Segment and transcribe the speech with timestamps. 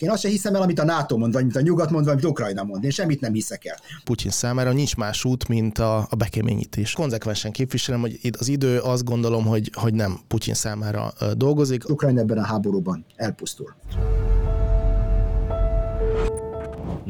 [0.00, 2.12] Én azt sem hiszem el, amit a NATO mond, vagy amit a nyugat mond, vagy
[2.12, 2.84] amit Ukrajna mond.
[2.84, 3.76] Én semmit nem hiszek el.
[4.04, 6.92] Putyin számára nincs más út, mint a, a bekeményítés.
[6.92, 11.88] Konzekvensen képviselem, hogy itt az idő azt gondolom, hogy, hogy nem Putyin számára dolgozik.
[11.88, 13.74] Ukrajna ebben a háborúban elpusztul.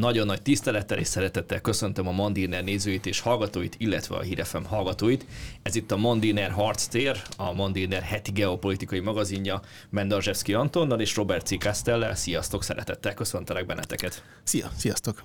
[0.05, 5.27] Nagyon nagy tisztelettel és szeretettel köszöntöm a Mandiner nézőit és hallgatóit, illetve a Hírefem hallgatóit.
[5.63, 9.61] Ez itt a Mandiner Harctér, a Mandiner heti geopolitikai magazinja
[9.91, 11.59] Mendarzsevszki Antonnal és Robert C.
[11.59, 12.15] Castellel.
[12.15, 14.25] Sziasztok, szeretettel köszöntelek benneteket.
[14.43, 15.23] Szia, sziasztok.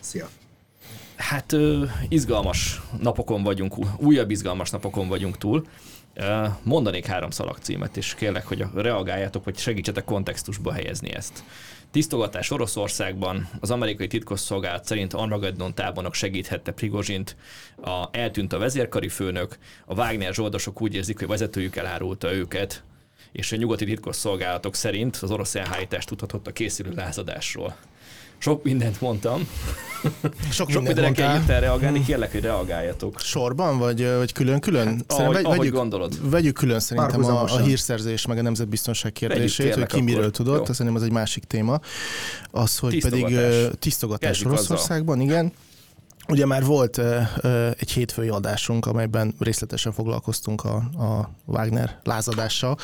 [0.00, 0.28] Szia.
[1.16, 1.56] Hát
[2.08, 5.66] izgalmas napokon vagyunk, újabb izgalmas napokon vagyunk túl.
[6.62, 11.44] Mondanék három szalagcímet, és kérlek, hogy reagáljátok, vagy segítsetek kontextusba helyezni ezt.
[11.90, 13.48] Tisztogatás Oroszországban.
[13.60, 17.36] Az amerikai titkosszolgálat szerint Armageddon tábornok segíthette Prigozsint,
[17.82, 22.82] a, eltűnt a vezérkari főnök, a Wagner zsoldosok úgy érzik, hogy vezetőjük elárulta őket,
[23.32, 27.76] és a nyugati titkosszolgálatok szerint az orosz elhárítást tudhatott a készülő lázadásról.
[28.40, 29.48] Sok mindent mondtam.
[30.50, 32.06] Sok, Sok mindenre kell jöttel reagálni, hmm.
[32.06, 33.20] kérlek, hogy reagáljatok.
[33.20, 34.86] Sorban, vagy, vagy külön-külön?
[34.86, 36.30] Hát, ahogy, vegy, ahogy vegyük, gondolod.
[36.30, 40.72] Vegyük külön szerintem a, a hírszerzés, meg a nemzetbiztonság kérdését, hogy ki miről tudott, azt
[40.78, 41.80] szerintem az egy másik téma.
[42.50, 43.30] Az, hogy tisztogatás.
[43.30, 45.52] pedig tisztogatás Oroszországban, igen.
[46.28, 47.26] Ugye már volt uh,
[47.78, 52.78] egy hétfői adásunk, amelyben részletesen foglalkoztunk a, a Wagner lázadással,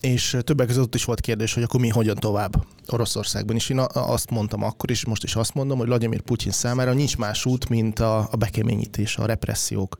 [0.00, 3.56] és többek között is volt kérdés, hogy akkor mi hogyan tovább Oroszországban.
[3.56, 7.16] És én azt mondtam akkor is, most is azt mondom, hogy Vladimir Putyin számára nincs
[7.16, 9.96] más út, mint a, a bekeményítés, a repressziók.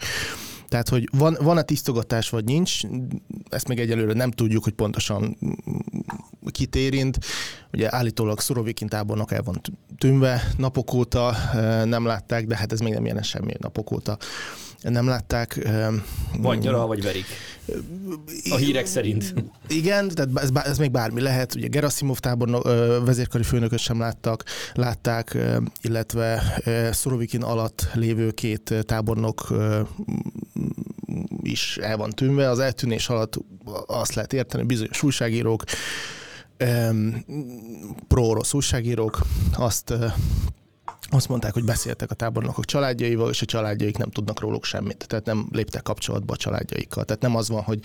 [0.68, 2.80] Tehát, hogy van, van a tisztogatás, vagy nincs,
[3.48, 5.38] ezt még egyelőre nem tudjuk, hogy pontosan
[6.50, 7.18] kit érint.
[7.72, 9.60] Ugye állítólag Szorovikin tábornok el van
[9.98, 11.36] tűnve napok óta,
[11.84, 14.18] nem látták, de hát ez még nem jelent semmi napok óta
[14.82, 15.68] nem látták.
[16.38, 17.26] Vagy nyara, vagy verik.
[18.50, 19.34] A hírek szerint.
[19.68, 21.54] Igen, tehát ez, ez még bármi lehet.
[21.54, 22.62] Ugye Gerasimov tábornok,
[23.04, 25.36] vezérkari főnököt sem láttak, látták,
[25.80, 26.42] illetve
[26.92, 29.54] Szorovikin alatt lévő két tábornok
[31.42, 32.50] is el van tűnve.
[32.50, 33.38] Az eltűnés alatt
[33.86, 35.64] azt lehet érteni, bizonyos újságírók,
[38.08, 39.20] pro-orosz újságírók
[39.52, 39.94] azt
[41.10, 45.04] azt mondták, hogy beszéltek a tábornokok családjaival, és a családjaik nem tudnak róluk semmit.
[45.08, 47.04] Tehát nem léptek kapcsolatba a családjaikkal.
[47.04, 47.80] Tehát nem az van, hogy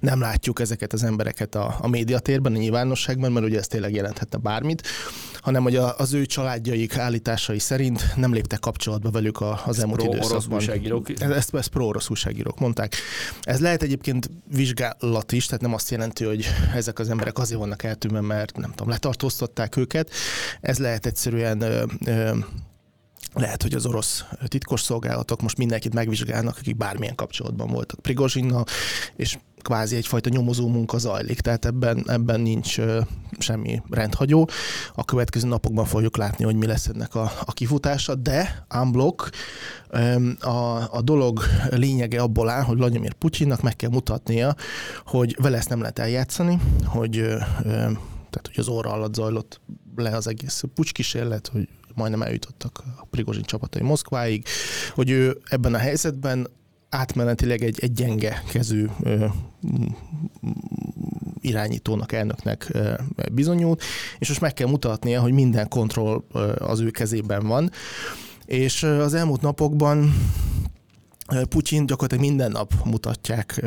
[0.00, 4.38] nem látjuk ezeket az embereket a, a médiatérben, a nyilvánosságban, mert ugye ez tényleg jelenthetne
[4.38, 4.82] bármit,
[5.40, 10.02] hanem hogy a, az ő családjaik állításai szerint nem léptek kapcsolatba velük a, az elmúlt
[10.02, 10.60] időszakban.
[11.18, 12.94] Ez, ezt, ezt pro-orosz újságírók mondták.
[13.42, 17.82] Ez lehet egyébként vizsgálat is, tehát nem azt jelenti, hogy ezek az emberek azért vannak
[17.82, 20.10] eltűnve, mert nem tudom, letartóztatták őket.
[20.60, 22.36] Ez lehet egyszerűen ö, ö,
[23.40, 28.64] lehet, hogy az orosz titkos szolgálatok most mindenkit megvizsgálnak, akik bármilyen kapcsolatban voltak Prigozsinnal,
[29.16, 33.06] és kvázi egyfajta nyomozó munka zajlik, tehát ebben, ebben nincs uh,
[33.38, 34.48] semmi rendhagyó.
[34.94, 39.30] A következő napokban fogjuk látni, hogy mi lesz ennek a, a kifutása, de unblock
[39.92, 44.54] um, a, a dolog lényege abból áll, hogy Vladimir Putyinnak meg kell mutatnia,
[45.06, 47.42] hogy vele ezt nem lehet eljátszani, hogy uh,
[48.30, 49.60] tehát, hogy az óra alatt zajlott
[49.96, 54.44] le az egész pucskísérlet, hogy majdnem eljutottak a Prigozsin csapatai Moszkváig,
[54.94, 56.48] hogy ő ebben a helyzetben
[56.88, 59.26] átmenetileg egy, egy gyenge kezű ö,
[61.40, 62.92] irányítónak, elnöknek ö,
[63.32, 63.82] bizonyult,
[64.18, 67.70] és most meg kell mutatnia, hogy minden kontroll ö, az ő kezében van.
[68.44, 70.14] És az elmúlt napokban
[71.48, 73.64] Putyin gyakorlatilag minden nap mutatják,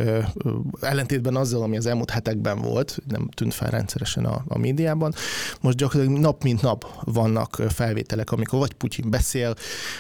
[0.82, 5.14] ellentétben azzal, ami az elmúlt hetekben volt, nem tűnt fel rendszeresen a, a médiában.
[5.62, 9.54] Most gyakorlatilag nap mint nap vannak felvételek, amikor vagy Putyin beszél,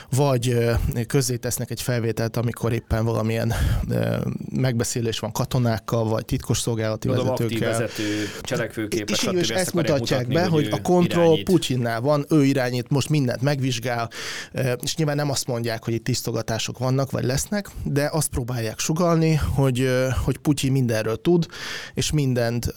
[0.10, 0.58] vagy
[1.08, 3.54] közzétesznek egy felvételt, amikor éppen valamilyen
[4.52, 7.70] megbeszélés van katonákkal, vagy titkos szolgálati Tudom, vezetőkkel.
[7.70, 8.04] vezető,
[8.42, 12.90] cselekvőképes, és, és ezt mutatják mutatni, be, hogy, hogy a kontroll Putyinnál van, ő irányít,
[12.90, 14.10] most mindent megvizsgál,
[14.82, 18.80] és nyilván nem azt mondják, hogy itt tisztogatások vannak, vagy lesz lesznek, de azt próbálják
[18.80, 19.90] sugalni, hogy,
[20.24, 21.46] hogy Putyin mindenről tud,
[21.94, 22.74] és mindent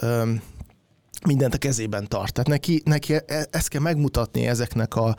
[1.27, 2.33] mindent a kezében tart.
[2.33, 5.17] Tehát neki, neki e, ezt kell megmutatni ezeknek a,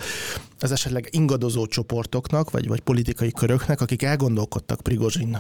[0.64, 5.38] az esetleg ingadozó csoportoknak, vagy, vagy politikai köröknek, akik elgondolkodtak Prigozsin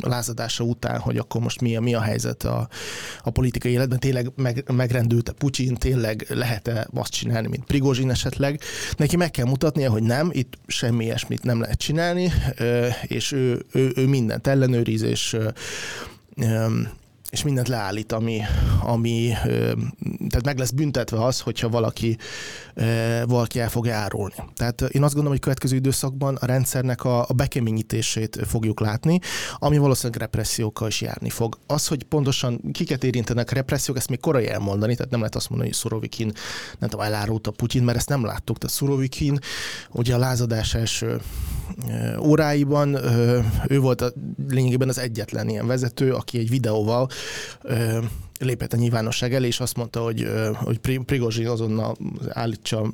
[0.00, 2.68] lázadása után, hogy akkor most mi a, mi a helyzet a,
[3.22, 8.60] a politikai életben, tényleg meg, megrendült-e Putyin, tényleg lehet-e azt csinálni, mint Prigozsin esetleg.
[8.96, 12.32] Neki meg kell mutatnia, hogy nem, itt semmi ilyesmit nem lehet csinálni,
[13.02, 15.36] és ő, ő, ő mindent ellenőriz, és
[17.30, 18.40] és mindent leállít, ami,
[18.80, 19.32] ami
[20.28, 22.16] tehát meg lesz büntetve az, hogyha valaki,
[23.24, 24.34] valaki el fog árulni.
[24.54, 29.18] Tehát én azt gondolom, hogy következő időszakban a rendszernek a, a bekeményítését fogjuk látni,
[29.54, 31.58] ami valószínűleg repressziókkal is járni fog.
[31.66, 35.70] Az, hogy pontosan kiket érintenek repressziók, ezt még korai elmondani, tehát nem lehet azt mondani,
[35.70, 36.32] hogy Szorovikin
[36.78, 38.58] nem tudom, elárulta Putyin, mert ezt nem láttuk.
[38.58, 39.38] Tehát Szorovikin
[39.90, 41.20] ugye a lázadás első
[42.20, 42.98] óráiban
[43.68, 44.12] ő volt a,
[44.48, 47.08] lényegében az egyetlen ilyen vezető, aki egy videóval
[48.38, 51.96] lépett a nyilvánosság elé, és azt mondta, hogy, hogy Prigozsin azonnal
[52.28, 52.92] állítsa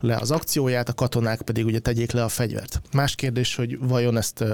[0.00, 2.82] le az akcióját, a katonák pedig ugye tegyék le a fegyvert.
[2.92, 4.44] Más kérdés, hogy vajon ezt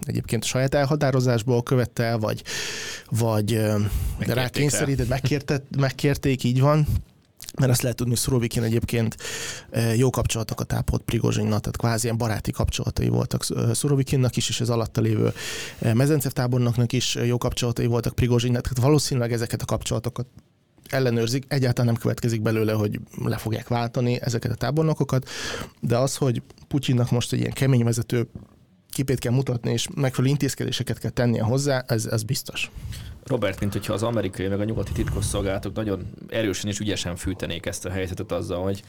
[0.00, 2.42] egyébként a saját elhatározásból követte el, vagy,
[3.10, 3.60] vagy
[4.18, 6.86] rákényszerített, megkérték, így van,
[7.58, 9.16] mert azt lehet tudni, hogy Szorovikin egyébként
[9.96, 15.00] jó kapcsolatokat ápolt Prigozsinnal, tehát kvázi ilyen baráti kapcsolatai voltak Szorovikinnak is, és az alatta
[15.00, 15.32] lévő
[15.92, 20.26] Mezencev tábornoknak is jó kapcsolatai voltak Prigozsinnak, tehát valószínűleg ezeket a kapcsolatokat
[20.88, 25.28] ellenőrzik, egyáltalán nem következik belőle, hogy le fogják váltani ezeket a tábornokokat,
[25.80, 28.28] de az, hogy Putyinnak most egy ilyen kemény vezető
[28.90, 32.70] képét kell mutatni, és megfelelő intézkedéseket kell tennie hozzá, ez, ez biztos.
[33.28, 37.84] Robert, mint hogyha az amerikai meg a nyugati titkosszolgálatok nagyon erősen és ügyesen fűtenék ezt
[37.84, 38.82] a helyzetet azzal, hogy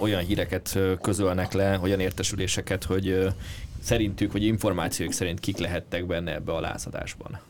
[0.00, 3.28] olyan híreket közölnek le, olyan értesüléseket, hogy
[3.82, 7.40] szerintük, vagy információk szerint kik lehettek benne ebbe a lázadásban.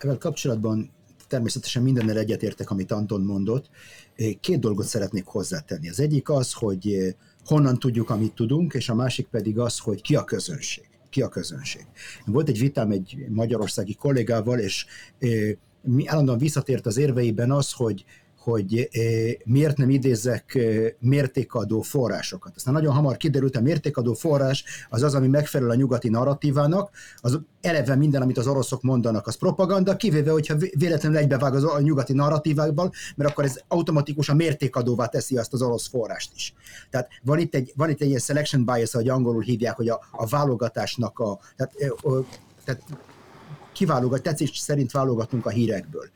[0.00, 0.90] Ezzel kapcsolatban
[1.28, 3.70] természetesen mindennel egyetértek, amit Anton mondott.
[4.40, 5.88] Két dolgot szeretnék hozzátenni.
[5.88, 7.14] Az egyik az, hogy
[7.44, 11.28] honnan tudjuk, amit tudunk, és a másik pedig az, hogy ki a közönség ki a
[11.28, 11.86] közönség.
[12.26, 14.86] Volt egy vitám egy magyarországi kollégával, és
[15.80, 18.04] mi állandóan visszatért az érveiben az, hogy
[18.42, 18.88] hogy
[19.44, 20.58] miért nem idézek
[20.98, 22.52] mértékadó forrásokat.
[22.56, 27.40] Aztán nagyon hamar kiderült, a mértékadó forrás az az, ami megfelel a nyugati narratívának, az
[27.60, 32.12] eleve minden, amit az oroszok mondanak, az propaganda, kivéve, hogyha véletlenül egybevág az a nyugati
[32.12, 36.54] narratívákban, mert akkor ez automatikusan mértékadóvá teszi azt az orosz forrást is.
[36.90, 40.00] Tehát van itt egy, van itt egy ilyen selection bias, ahogy angolul hívják, hogy a,
[40.10, 41.74] a válogatásnak a, tehát,
[42.64, 42.82] tehát
[43.72, 46.10] kiválogat, tetszés szerint válogatunk a hírekből.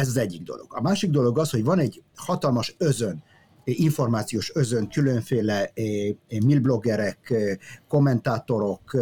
[0.00, 0.66] Ez az egyik dolog.
[0.68, 3.22] A másik dolog az, hogy van egy hatalmas özön,
[3.64, 5.72] információs özön, különféle
[6.28, 7.34] milbloggerek,
[7.88, 8.96] kommentátorok,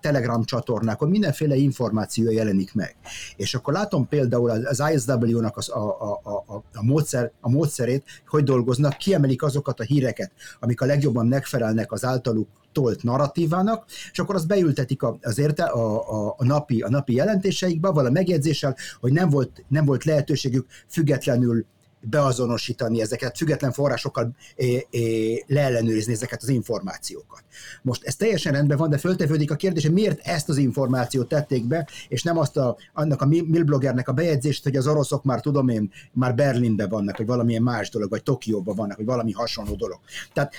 [0.00, 2.96] telegram csatornák, hogy mindenféle információ jelenik meg.
[3.36, 8.44] És akkor látom például az ISW-nak az, a, a, a, a, módszer, a módszerét, hogy
[8.44, 14.34] dolgoznak, kiemelik azokat a híreket, amik a legjobban megfelelnek az általuk tolt narratívának, és akkor
[14.34, 19.28] azt beültetik az érte a, a, a, napi, a napi jelentéseikbe, vala megjegyzéssel, hogy nem
[19.28, 21.66] volt, nem volt lehetőségük függetlenül
[22.00, 27.44] beazonosítani ezeket, független forrásokkal é, é, leellenőrizni ezeket az információkat.
[27.82, 31.66] Most ez teljesen rendben van, de föltevődik a kérdés, hogy miért ezt az információt tették
[31.66, 35.68] be, és nem azt a, annak a milbloggernek a bejegyzést, hogy az oroszok már tudom
[35.68, 39.98] én, már Berlinben vannak, vagy valamilyen más dolog, vagy Tokióban vannak, vagy valami hasonló dolog.
[40.32, 40.52] Tehát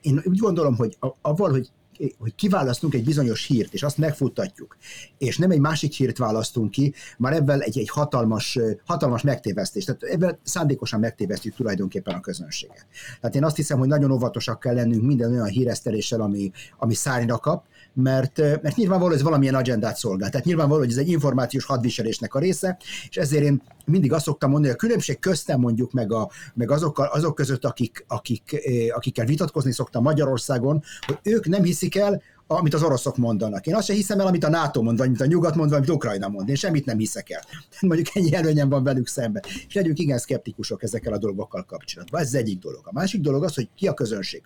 [0.00, 1.70] én úgy gondolom, hogy avval, hogy
[2.18, 4.76] hogy kiválasztunk egy bizonyos hírt, és azt megfuttatjuk,
[5.18, 9.84] és nem egy másik hírt választunk ki, már ebben egy, egy hatalmas, hatalmas megtévesztés.
[9.84, 12.86] Tehát ebben szándékosan megtévesztjük tulajdonképpen a közönséget.
[13.20, 17.38] Tehát én azt hiszem, hogy nagyon óvatosak kell lennünk minden olyan híreszteléssel, ami, ami szárnyra
[17.38, 20.30] kap, mert, mert nyilvánvaló ez valamilyen agendát szolgál.
[20.30, 22.78] Tehát nyilvánvaló, hogy ez egy információs hadviselésnek a része,
[23.08, 26.70] és ezért én mindig azt szoktam mondani, hogy a különbség köztem mondjuk meg, a, meg
[26.70, 28.60] azokkal, azok között, akik, akik,
[28.94, 33.66] akikkel vitatkozni szoktam Magyarországon, hogy ők nem hiszik el, amit az oroszok mondanak.
[33.66, 35.78] Én azt sem hiszem el, amit a NATO mond, vagy amit a nyugat mond, vagy
[35.78, 36.48] amit Ukrajna mond.
[36.48, 37.42] Én semmit nem hiszek el.
[37.80, 39.42] Mondjuk ennyi előnyem van velük szemben.
[39.68, 42.20] És legyünk igen szkeptikusok ezekkel a dolgokkal kapcsolatban.
[42.20, 42.80] Ez az egyik dolog.
[42.84, 44.42] A másik dolog az, hogy ki a közönség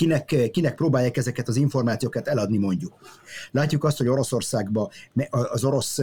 [0.00, 2.92] kinek, kinek próbálják ezeket az információkat eladni mondjuk.
[3.50, 4.88] Látjuk azt, hogy Oroszországban
[5.30, 5.98] az orosz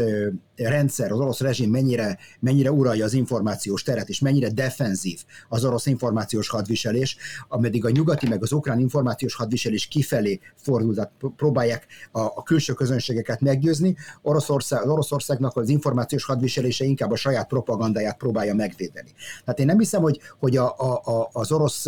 [0.56, 5.86] rendszer, az orosz rezsim mennyire, mennyire uralja az információs teret, és mennyire defenzív az orosz
[5.86, 12.20] információs hadviselés, ameddig a nyugati meg az ukrán információs hadviselés kifelé fordul, tehát próbálják a,
[12.20, 13.96] a külső közönségeket meggyőzni.
[14.22, 19.10] Oroszország, az Oroszországnak az információs hadviselése inkább a saját propagandáját próbálja megvédeni.
[19.44, 21.88] Tehát én nem hiszem, hogy, hogy a, a, a, az orosz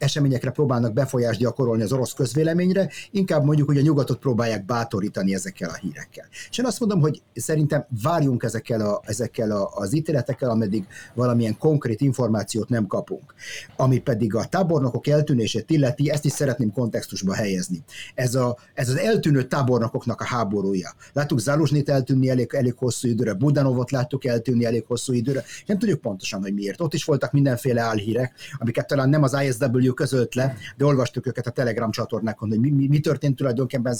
[0.00, 5.70] eseményekre próbálnak befolyást gyakorolni az orosz közvéleményre, inkább mondjuk, hogy a nyugatot próbálják bátorítani ezekkel
[5.70, 6.26] a hírekkel.
[6.50, 11.58] És én azt mondom, hogy szerintem várjunk ezekkel, a, ezekkel a, az ítéletekkel, ameddig valamilyen
[11.58, 13.34] konkrét információt nem kapunk.
[13.76, 17.84] Ami pedig a tábornokok eltűnését illeti, ezt is szeretném kontextusba helyezni.
[18.14, 20.94] Ez, a, ez az eltűnő tábornokoknak a háborúja.
[21.12, 26.00] Láttuk Zaluzsnit eltűnni elég, elég hosszú időre, Budanovot láttuk eltűnni elég hosszú időre, nem tudjuk
[26.00, 26.80] pontosan, hogy miért.
[26.80, 31.26] Ott is voltak mindenféle álhírek, amiket talán nem az ISW Kreml közölt le, de olvastuk
[31.26, 33.96] őket a Telegram csatornákon, hogy mi, mi, mi történt tulajdonképpen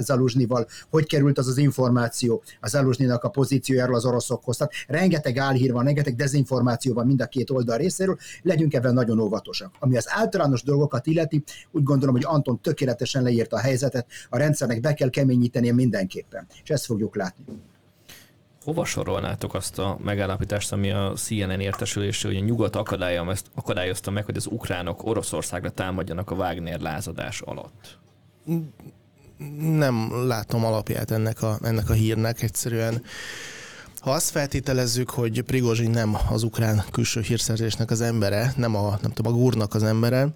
[0.00, 4.56] Zaluzsnival, hogy került az az információ a Zaluzsninak a pozíciójáról az oroszokhoz.
[4.56, 9.18] Tehát rengeteg álhír van, rengeteg dezinformáció van mind a két oldal részéről, legyünk ebben nagyon
[9.18, 9.72] óvatosak.
[9.78, 14.80] Ami az általános dolgokat illeti, úgy gondolom, hogy Anton tökéletesen leírta a helyzetet, a rendszernek
[14.80, 17.44] be kell keményítenie mindenképpen, és ezt fogjuk látni.
[18.64, 22.76] Hova sorolnátok azt a megállapítást, ami a CNN értesülésű, hogy a nyugat
[23.54, 27.98] akadályozta meg, hogy az ukránok Oroszországra támadjanak a Wagner lázadás alatt?
[29.60, 32.42] Nem látom alapját ennek a, ennek a hírnek.
[32.42, 33.02] Egyszerűen
[34.00, 39.12] ha azt feltételezzük, hogy Prigozsin nem az ukrán külső hírszerzésnek az embere, nem a, nem
[39.12, 40.28] tudom, a gúrnak az embere,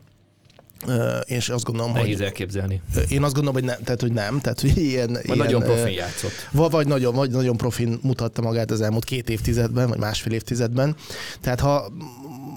[1.25, 2.25] és azt gondolom, Nehéz hogy...
[2.25, 2.83] elképzelni.
[3.09, 4.41] Én azt gondolom, hogy, nem, tehát, hogy nem.
[4.41, 6.33] Tehát, hogy ilyen, vagy ilyen, nagyon profin játszott.
[6.51, 10.97] Vagy, vagy, nagyon, vagy nagyon profin mutatta magát az elmúlt két évtizedben, vagy másfél évtizedben.
[11.41, 11.93] Tehát ha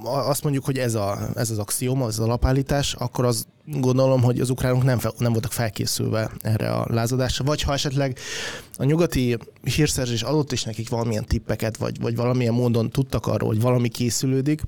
[0.03, 4.39] azt mondjuk, hogy ez, a, ez az axioma, ez az alapállítás, akkor az gondolom, hogy
[4.39, 8.17] az ukránok nem, fel, nem voltak felkészülve erre a lázadásra, vagy ha esetleg
[8.77, 13.61] a nyugati hírszerzés adott is nekik valamilyen tippeket, vagy, vagy valamilyen módon tudtak arról, hogy
[13.61, 14.61] valami készülődik,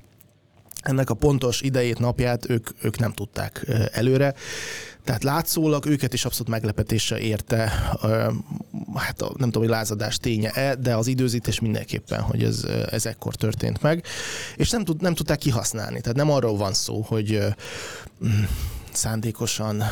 [0.82, 4.34] ennek a pontos idejét, napját ők, ők nem tudták előre.
[5.04, 7.58] Tehát látszólag őket is abszolút meglepetése érte,
[8.94, 13.82] hát nem tudom, hogy lázadás ténye-e, de az időzítés mindenképpen, hogy ez, ez ekkor történt
[13.82, 14.04] meg,
[14.56, 16.00] és nem, tud, nem tudták kihasználni.
[16.00, 17.40] Tehát nem arról van szó, hogy
[18.92, 19.82] szándékosan.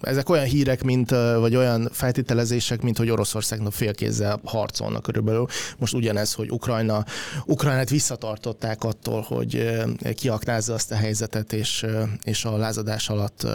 [0.00, 5.46] Ezek olyan hírek, mint, vagy olyan feltételezések, mint hogy Oroszországnak félkézzel harcolnak körülbelül.
[5.78, 7.04] Most ugyanez, hogy Ukrajna,
[7.44, 9.80] Ukrajnát visszatartották attól, hogy
[10.14, 11.86] kiaknázza azt a helyzetet, és,
[12.22, 13.46] és a lázadás alatt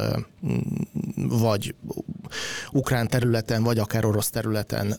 [1.15, 1.75] vagy
[2.71, 4.97] ukrán területen, vagy akár orosz területen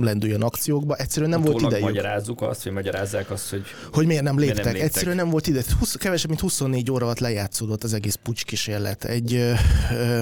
[0.00, 0.96] lendüljön akciókba.
[0.96, 1.94] Egyszerűen nem Utólag volt idejük.
[1.94, 3.64] magyarázzuk azt, vagy magyarázzák azt, hogy...
[3.92, 4.54] Hogy miért nem léptek.
[4.54, 4.94] Miért nem léptek.
[4.94, 5.62] Egyszerűen nem volt ide.
[5.78, 9.04] 20, kevesebb, mint 24 óra alatt lejátszódott az egész pucs kísérlet.
[9.04, 9.34] Egy,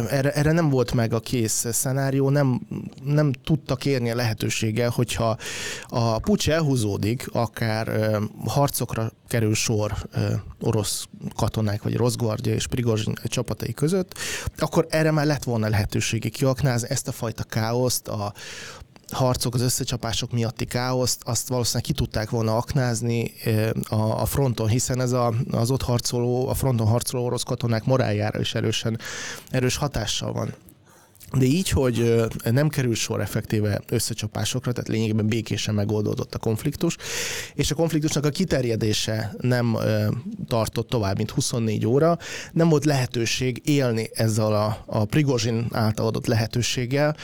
[0.08, 2.60] erre, erre nem volt meg a kész szenárió, nem,
[3.04, 5.36] nem tudtak érni a lehetőséggel, hogyha
[5.88, 8.10] a pucs elhúzódik, akár
[8.46, 9.92] harcokra kerül sor
[10.60, 14.18] orosz katonák, vagy orosz gvardja és Prigozsin csapatai között,
[14.56, 18.32] akkor erre már lett volna lehetősége kiaknázni ezt a fajta káoszt, a,
[19.11, 23.32] harcok, az összecsapások miatti káoszt, azt valószínűleg ki tudták volna aknázni
[23.88, 28.54] a, fronton, hiszen ez a, az ott harcoló, a fronton harcoló orosz katonák moráljára is
[28.54, 28.99] erősen,
[29.50, 30.54] erős hatással van.
[31.38, 36.96] De így, hogy nem kerül sor effektíve összecsapásokra, tehát lényegében békésen megoldódott a konfliktus,
[37.54, 39.76] és a konfliktusnak a kiterjedése nem
[40.46, 42.18] tartott tovább, mint 24 óra,
[42.52, 47.16] nem volt lehetőség élni ezzel a, a Prigozsin által adott lehetőséggel,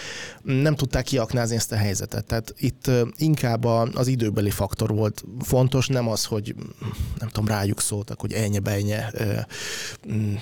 [0.42, 2.26] nem tudták kiaknázni ezt a helyzetet.
[2.26, 3.64] Tehát itt inkább
[3.94, 6.54] az időbeli faktor volt fontos, nem az, hogy
[7.18, 9.10] nem tudom, rájuk szóltak, hogy ennyi benye,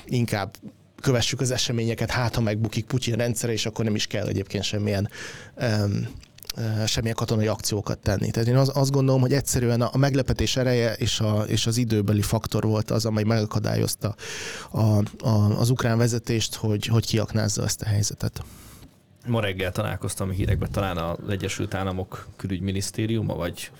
[0.06, 0.56] inkább
[1.00, 5.08] kövessük az eseményeket, hát ha megbukik Putyin rendszere, és akkor nem is kell egyébként semmilyen
[5.60, 6.08] um,
[6.86, 8.30] semmilyen katonai akciókat tenni.
[8.30, 12.22] Tehát én az, azt gondolom, hogy egyszerűen a, meglepetés ereje és, a, és az időbeli
[12.22, 14.14] faktor volt az, amely megakadályozta
[14.70, 14.80] a,
[15.28, 18.42] a, az ukrán vezetést, hogy, hogy kiaknázza ezt a helyzetet.
[19.26, 23.70] Ma reggel találkoztam a hírekben, talán az Egyesült Államok külügyminisztériuma, vagy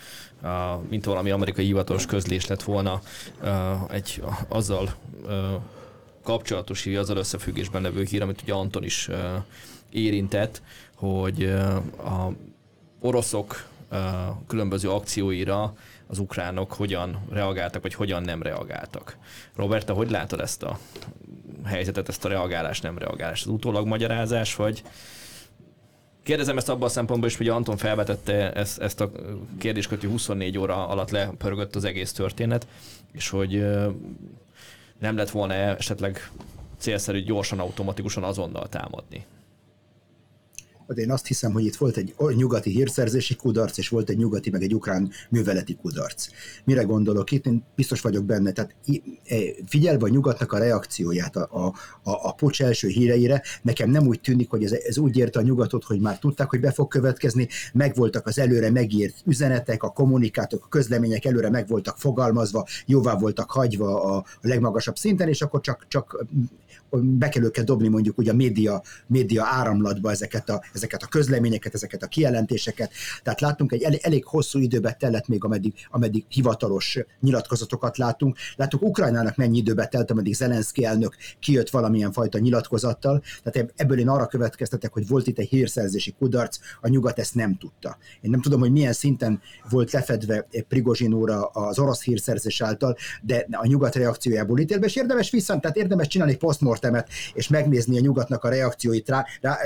[0.43, 3.01] a, mint valami amerikai hivatalos közlés lett volna
[3.91, 4.95] egy azzal
[6.29, 9.09] kapcsolatos hír, azzal összefüggésben levő hír, amit ugye Anton is
[9.91, 10.63] érintett,
[10.95, 11.45] hogy
[11.99, 12.33] a
[13.01, 13.67] oroszok
[14.47, 15.75] különböző akcióira
[16.07, 19.17] az ukránok hogyan reagáltak, vagy hogyan nem reagáltak.
[19.57, 20.79] Roberta, hogy látod ezt a
[21.65, 23.43] helyzetet, ezt a reagálás, nem reagálás?
[23.43, 24.83] Az utólag magyarázás, vagy
[26.23, 29.11] Kérdezem ezt abban a szempontból is, hogy Anton felvetette ezt, ezt a
[29.59, 32.67] kérdéskört, hogy 24 óra alatt lepörgött az egész történet,
[33.13, 33.65] és hogy
[34.99, 36.31] nem lett volna esetleg
[36.79, 39.25] célszerű gyorsan, automatikusan azonnal támadni?
[40.95, 44.51] De én azt hiszem, hogy itt volt egy nyugati hírszerzési kudarc, és volt egy nyugati,
[44.51, 46.29] meg egy ukrán műveleti kudarc.
[46.65, 47.47] Mire gondolok itt?
[47.47, 48.53] Én biztos vagyok benne.
[48.53, 48.75] Tehát
[49.25, 51.67] e, figyelve a nyugatnak a reakcióját a, a,
[52.11, 55.43] a, a pocs első híreire, nekem nem úgy tűnik, hogy ez, ez úgy érte a
[55.43, 60.65] nyugatot, hogy már tudták, hogy be fog következni, megvoltak az előre megírt üzenetek, a kommunikátok,
[60.65, 65.87] a közlemények előre meg voltak fogalmazva, jóvá voltak hagyva a legmagasabb szinten, és akkor csak,
[65.89, 66.27] csak
[66.91, 71.75] be kell őket dobni mondjuk ugye a média, média áramlatba ezeket a, ezeket a közleményeket,
[71.75, 72.93] ezeket a kijelentéseket.
[73.23, 78.37] Tehát láttunk egy elég, elég hosszú időbe tellett még, ameddig, ameddig hivatalos nyilatkozatokat látunk.
[78.57, 83.23] Láttuk Ukrajnának mennyi időbe telt, ameddig Zelenszky elnök kijött valamilyen fajta nyilatkozattal.
[83.43, 87.57] Tehát ebből én arra következtetek, hogy volt itt egy hírszerzési kudarc, a nyugat ezt nem
[87.57, 87.99] tudta.
[88.21, 89.41] Én nem tudom, hogy milyen szinten
[89.71, 95.61] volt lefedve Prigozsinóra az orosz hírszerzés által, de a nyugat reakciójából ítélve, és érdemes viszont,
[95.61, 96.39] tehát érdemes csinálni egy
[96.79, 99.59] postmortemet, és megnézni a nyugatnak a reakcióit rá, rá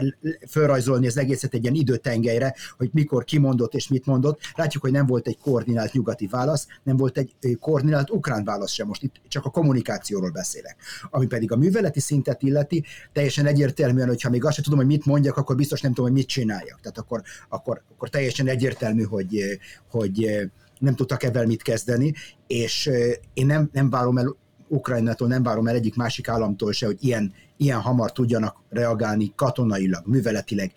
[0.49, 4.41] fölrajzolni az egészet egy ilyen időtengelyre, hogy mikor kimondott és mit mondott.
[4.55, 8.87] Látjuk, hogy nem volt egy koordinált nyugati válasz, nem volt egy koordinált ukrán válasz sem.
[8.87, 10.77] Most itt csak a kommunikációról beszélek.
[11.11, 15.07] Ami pedig a műveleti szintet illeti, teljesen egyértelműen, hogyha még azt sem tudom, hogy mit
[15.07, 16.81] mondjak, akkor biztos nem tudom, hogy mit csináljak.
[16.81, 19.59] Tehát akkor, akkor, akkor teljesen egyértelmű, hogy,
[19.91, 22.15] hogy nem tudtak ebben mit kezdeni,
[22.47, 22.91] és
[23.35, 24.37] én nem, nem várom el
[24.73, 30.07] Ukrajnától, nem várom el egyik másik államtól se, hogy ilyen, ilyen hamar tudjanak reagálni katonailag,
[30.07, 30.73] műveletileg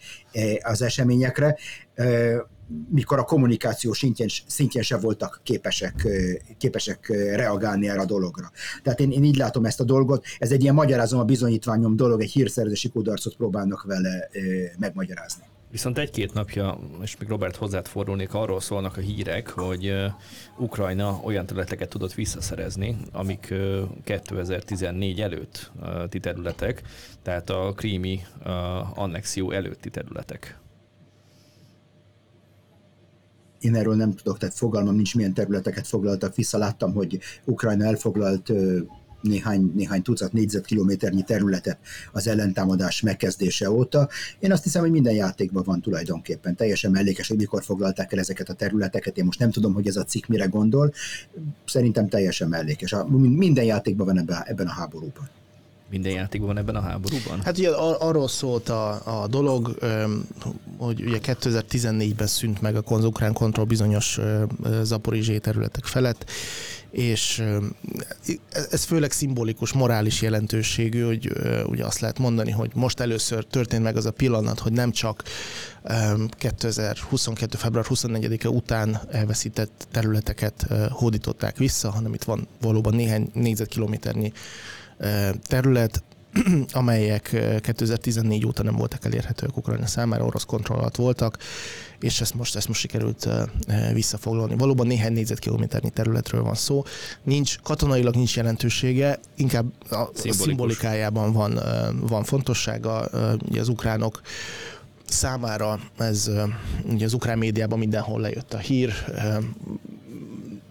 [0.62, 1.58] az eseményekre,
[2.90, 6.08] mikor a kommunikáció szintjén, szintjén se voltak képesek,
[6.58, 8.52] képesek reagálni erre a dologra.
[8.84, 12.22] Tehát én, én így látom ezt a dolgot, ez egy ilyen magyarázom a bizonyítványom dolog,
[12.22, 14.30] egy hírszerzési kudarcot próbálnak vele
[14.78, 15.44] megmagyarázni.
[15.72, 19.94] Viszont egy-két napja, és még Robert hozzád fordulnék, arról szólnak a hírek, hogy
[20.58, 23.54] Ukrajna olyan területeket tudott visszaszerezni, amik
[24.04, 25.72] 2014 előtt
[26.10, 26.82] ti területek,
[27.22, 28.22] tehát a krími
[28.94, 30.60] annexió előtti területek.
[33.60, 36.58] Én erről nem tudok, tehát fogalmam nincs, milyen területeket foglaltak vissza.
[36.58, 38.52] Láttam, hogy Ukrajna elfoglalt
[39.28, 41.78] néhány, néhány tucat négyzetkilométernyi területet
[42.12, 44.10] az ellentámadás megkezdése óta.
[44.40, 46.56] Én azt hiszem, hogy minden játékban van tulajdonképpen.
[46.56, 49.18] Teljesen mellékes, hogy mikor foglalták el ezeket a területeket.
[49.18, 50.94] Én most nem tudom, hogy ez a cikk mire gondol.
[51.66, 52.96] Szerintem teljesen mellékes.
[53.18, 55.30] Minden játékban van ebben, a háborúban
[55.90, 57.42] minden játékban ebben a háborúban?
[57.44, 59.78] Hát ugye ar- arról szólt a, a dolog,
[60.78, 64.20] hogy ugye 2014-ben szűnt meg a ukrán kontroll bizonyos
[64.82, 66.30] zaporizsé területek felett,
[66.96, 67.44] és
[68.72, 71.32] ez főleg szimbolikus, morális jelentőségű, hogy
[71.66, 75.24] ugye azt lehet mondani, hogy most először történt meg az a pillanat, hogy nem csak
[76.30, 77.58] 2022.
[77.58, 84.32] február 24-e után elveszített területeket hódították vissza, hanem itt van valóban néhány négyzetkilométernyi
[85.48, 86.04] terület,
[86.72, 87.24] amelyek
[87.62, 91.38] 2014 óta nem voltak elérhetőek Ukrajna számára, orosz kontroll alatt voltak,
[92.00, 93.30] és ezt most, ezt most sikerült
[93.94, 94.56] visszafoglalni.
[94.56, 96.84] Valóban néhány négyzetkilométernyi területről van szó.
[97.24, 101.60] Nincs, katonailag nincs jelentősége, inkább a, a szimbolikájában van,
[102.00, 103.10] van fontossága.
[103.50, 104.22] Ugye az ukránok
[105.08, 106.32] számára ez
[106.84, 108.94] ugye az ukrán médiában mindenhol lejött a hír,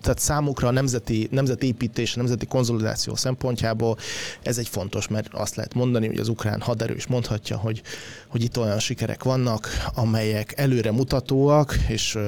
[0.05, 3.99] tehát számukra a nemzeti, nemzeti építés, a nemzeti konszolidáció szempontjából
[4.43, 7.83] ez egy fontos, mert azt lehet mondani, hogy az ukrán haderő is mondhatja, hogy,
[8.27, 12.19] hogy itt olyan sikerek vannak, amelyek előre mutatóak, és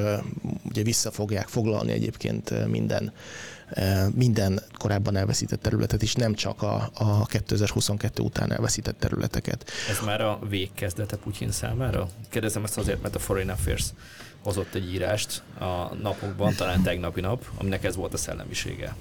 [0.65, 3.13] ugye vissza fogják foglalni egyébként minden
[4.15, 9.71] minden korábban elveszített területet is, nem csak a, a 2022 után elveszített területeket.
[9.91, 12.09] Ez már a végkezdete Putyin számára?
[12.29, 13.85] Kérdezem ezt azért, mert a Foreign Affairs
[14.47, 18.95] hozott egy írást a napokban, talán tegnapi nap, aminek ez volt a szellemisége.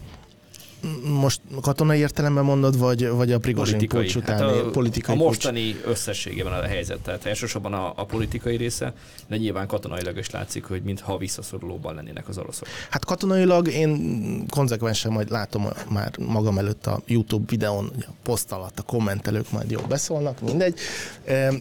[1.19, 5.74] Most katonai értelemben mondod, vagy, vagy a Prigozsin pucs utáni hát a, politikai A mostani
[5.74, 5.86] pucs?
[5.86, 8.93] összességében a helyzet, tehát elsősorban a, a politikai része,
[9.28, 12.67] de nyilván katonailag is látszik, hogy mintha visszaszorulóban lennének az oroszok.
[12.89, 18.80] Hát katonailag én konzekvensen majd látom már magam előtt a YouTube videón, a poszt alatt
[18.80, 20.80] a kommentelők majd jól beszólnak, mindegy.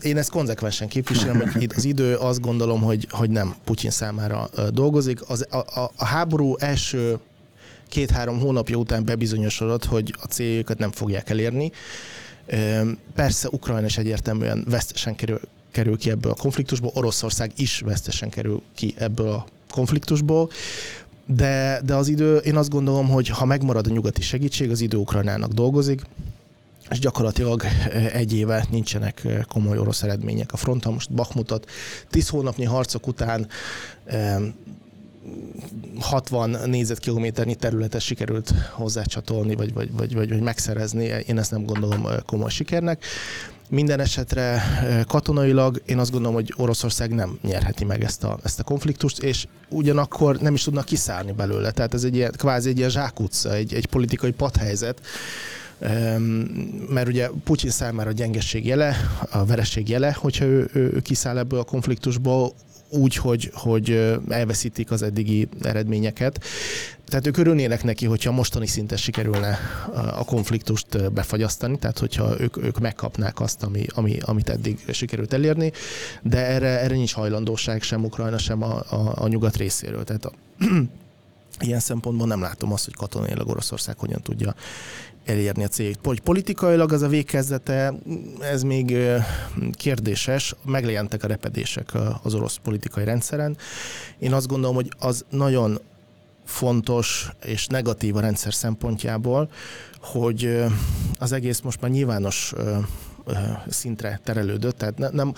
[0.02, 4.48] Én ezt konzekvensen képviselem, hogy itt az idő azt gondolom, hogy, hogy nem Putyin számára
[4.70, 5.28] dolgozik.
[5.28, 7.18] Az, a, a, a háború első
[7.94, 11.72] két-három hónapja után bebizonyosodott, hogy a céljukat nem fogják elérni.
[13.14, 18.62] Persze Ukrajna is egyértelműen vesztesen kerül, kerül ki ebből a konfliktusból, Oroszország is vesztesen kerül
[18.74, 20.50] ki ebből a konfliktusból,
[21.26, 24.96] de, de az idő, én azt gondolom, hogy ha megmarad a nyugati segítség, az idő
[24.96, 26.02] Ukrajnának dolgozik,
[26.90, 27.62] és gyakorlatilag
[28.12, 30.92] egy éve nincsenek komoly orosz eredmények a fronton.
[30.92, 31.70] Most Bakmutat
[32.11, 33.48] tíz hónapnyi harcok után
[36.00, 41.04] 60 négyzetkilométernyi területet sikerült hozzácsatolni, vagy, vagy, vagy, vagy, vagy megszerezni.
[41.04, 43.04] Én ezt nem gondolom komoly sikernek.
[43.68, 44.62] Minden esetre
[45.06, 49.46] katonailag én azt gondolom, hogy Oroszország nem nyerheti meg ezt a, ezt a konfliktust, és
[49.68, 51.70] ugyanakkor nem is tudnak kiszállni belőle.
[51.70, 55.00] Tehát ez egy ilyen, kvázi egy ilyen zsákutca, egy, egy politikai padhelyzet,
[56.88, 58.96] mert ugye Putyin számára a gyengesség jele,
[59.30, 62.52] a vereség jele, hogyha ő, ő, ő kiszáll ebből a konfliktusból,
[62.94, 66.44] úgy, hogy, hogy elveszítik az eddigi eredményeket.
[67.04, 69.59] Tehát ők örülnének neki, hogyha mostani szinten sikerülne
[69.94, 75.72] a konfliktust befagyasztani, tehát hogyha ők, ők megkapnák azt, ami, ami, amit eddig sikerült elérni,
[76.22, 80.04] de erre, erre nincs hajlandóság sem Ukrajna, sem a, a, a nyugat részéről.
[80.04, 80.33] Tehát a,
[81.66, 84.54] ilyen szempontból nem látom azt, hogy katonailag Oroszország hogyan tudja
[85.24, 85.98] elérni a célt.
[86.04, 87.94] Hogy politikailag az a végkezdete,
[88.40, 88.96] ez még
[89.72, 93.56] kérdéses, meglejentek a repedések az orosz politikai rendszeren.
[94.18, 95.80] Én azt gondolom, hogy az nagyon
[96.44, 99.50] fontos és negatív a rendszer szempontjából,
[100.00, 100.64] hogy
[101.18, 102.52] az egész most már nyilvános
[103.68, 104.78] szintre terelődött.
[104.78, 105.32] Tehát ne, nem,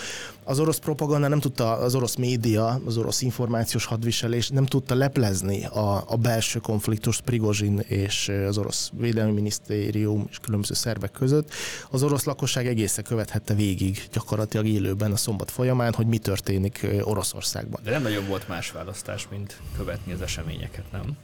[0.44, 5.64] az orosz propaganda nem tudta, az orosz média, az orosz információs hadviselés nem tudta leplezni
[5.64, 11.50] a, a belső konfliktust Prigozsin és az orosz védelmi minisztérium és különböző szervek között.
[11.90, 17.80] Az orosz lakosság egészen követhette végig gyakorlatilag élőben a szombat folyamán, hogy mi történik Oroszországban.
[17.84, 21.16] De nem nagyon volt más választás, mint követni az eseményeket, nem?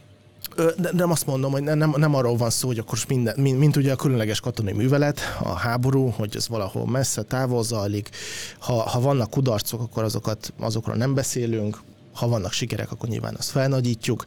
[0.92, 3.92] Nem azt mondom, hogy nem, nem arról van szó, hogy akkor minden, mint, mint ugye
[3.92, 8.10] a különleges katonai művelet, a háború, hogy ez valahol messze, távol zajlik.
[8.58, 13.50] Ha, ha vannak kudarcok, akkor azokat, azokról nem beszélünk, ha vannak sikerek, akkor nyilván azt
[13.50, 14.24] felnagyítjuk,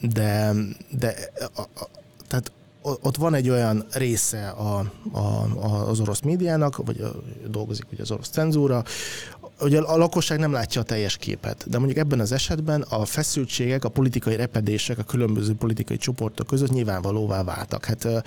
[0.00, 0.52] de,
[0.90, 1.14] de
[1.54, 1.88] a, a,
[2.28, 5.46] tehát ott van egy olyan része a, a,
[5.88, 7.12] az orosz médiának, vagy a,
[7.48, 8.84] dolgozik ugye az orosz cenzúra,
[9.62, 13.84] ugye a lakosság nem látja a teljes képet, de mondjuk ebben az esetben a feszültségek,
[13.84, 17.84] a politikai repedések a különböző politikai csoportok között nyilvánvalóvá váltak.
[17.84, 18.22] Hát, a,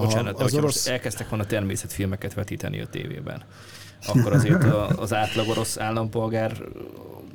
[0.00, 0.86] Bocsánat, az orosz...
[0.86, 3.42] elkezdtek volna természetfilmeket vetíteni a tévében,
[4.06, 4.64] akkor azért
[4.96, 6.52] az átlag orosz állampolgár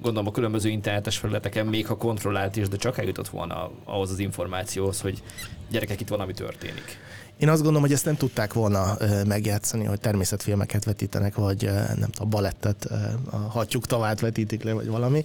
[0.02, 4.20] gondolom a különböző internetes felületeken, még ha kontrollált is, de csak eljutott volna ahhoz az
[4.20, 5.24] információhoz, hogy
[5.70, 7.00] gyerekek, itt van, ami történik.
[7.42, 11.64] Én azt gondolom, hogy ezt nem tudták volna megjátszani, hogy természetfilmeket vetítenek, vagy
[11.96, 12.86] nem tudom, balettet,
[13.30, 15.24] a hatjuk tavát vetítik le, vagy valami.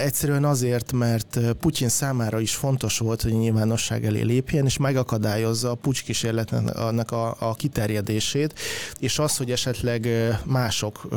[0.00, 5.74] Egyszerűen azért, mert Putyin számára is fontos volt, hogy nyilvánosság elé lépjen, és megakadályozza a
[5.74, 8.54] pucs kísérletnek a, a kiterjedését,
[8.98, 10.08] és az, hogy esetleg
[10.44, 11.08] mások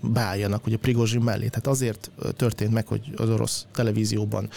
[0.00, 1.46] beálljanak ugye Prigozsin mellé.
[1.46, 4.50] Tehát azért történt meg, hogy az orosz televízióban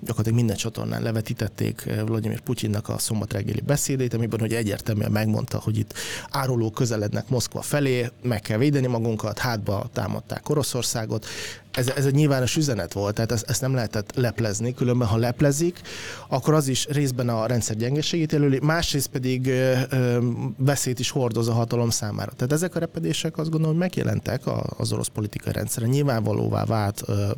[0.00, 5.78] gyakorlatilag minden csatornán levetítették Vladimir Putyinnak a szombat reggeli beszédét, amiben hogy egyértelműen megmondta, hogy
[5.78, 5.94] itt
[6.30, 11.26] áruló közelednek Moszkva felé, meg kell védeni magunkat, hátba támadták Oroszországot.
[11.74, 15.80] Ez, ez egy nyilvános üzenet volt, tehát ezt, ezt nem lehetett leplezni, különben ha leplezik,
[16.28, 21.48] akkor az is részben a rendszer gyengeségét jelöli, másrészt pedig ö, ö, veszélyt is hordoz
[21.48, 22.32] a hatalom számára.
[22.36, 24.42] Tehát ezek a repedések azt gondolom, hogy megjelentek
[24.76, 27.30] az orosz politikai rendszeren, nyilvánvalóvá vált ö,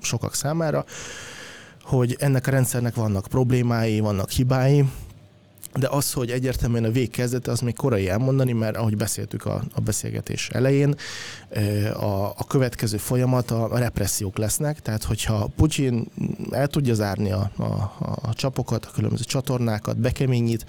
[0.00, 0.84] sokak számára,
[1.82, 4.84] hogy ennek a rendszernek vannak problémái, vannak hibái,
[5.74, 9.80] de az, hogy egyértelműen a végkezdete, az még korai elmondani, mert ahogy beszéltük a, a
[9.80, 10.94] beszélgetés elején,
[11.92, 16.06] a, a következő folyamat a, repressziók lesznek, tehát hogyha Putyin
[16.50, 17.64] el tudja zárni a, a,
[18.22, 20.66] a csapokat, a különböző csatornákat, bekeményít,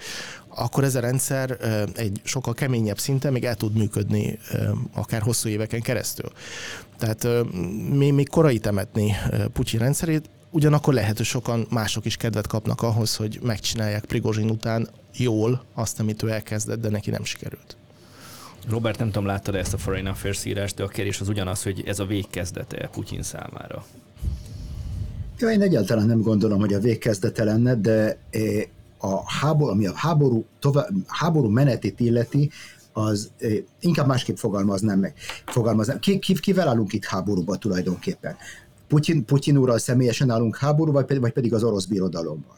[0.48, 1.56] akkor ez a rendszer
[1.94, 4.38] egy sokkal keményebb szinten még el tud működni
[4.94, 6.30] akár hosszú éveken keresztül.
[6.98, 7.26] Tehát
[7.92, 9.16] még, még korai temetni
[9.52, 14.88] Putyin rendszerét, ugyanakkor lehet, hogy sokan mások is kedvet kapnak ahhoz, hogy megcsinálják Prigozsin után
[15.16, 17.76] jól azt, amit ő elkezdett, de neki nem sikerült.
[18.68, 21.82] Robert, nem tudom, láttad ezt a Foreign Affairs írást, de a kérdés az ugyanaz, hogy
[21.86, 23.84] ez a végkezdete Putyin számára.
[25.38, 28.62] Ja, én egyáltalán nem gondolom, hogy a végkezdete lenne, de eh,
[28.98, 32.50] a háború, ami a háború, tovább, háború menetét illeti,
[32.92, 35.14] az eh, inkább másképp fogalmaznám meg.
[35.46, 35.98] Fogalmaznám.
[35.98, 38.36] Ki, ki, kivel állunk itt háborúba tulajdonképpen?
[38.90, 42.56] Putyin, Putyin úrral személyesen állunk háború, vagy vagy pedig az orosz birodalommal.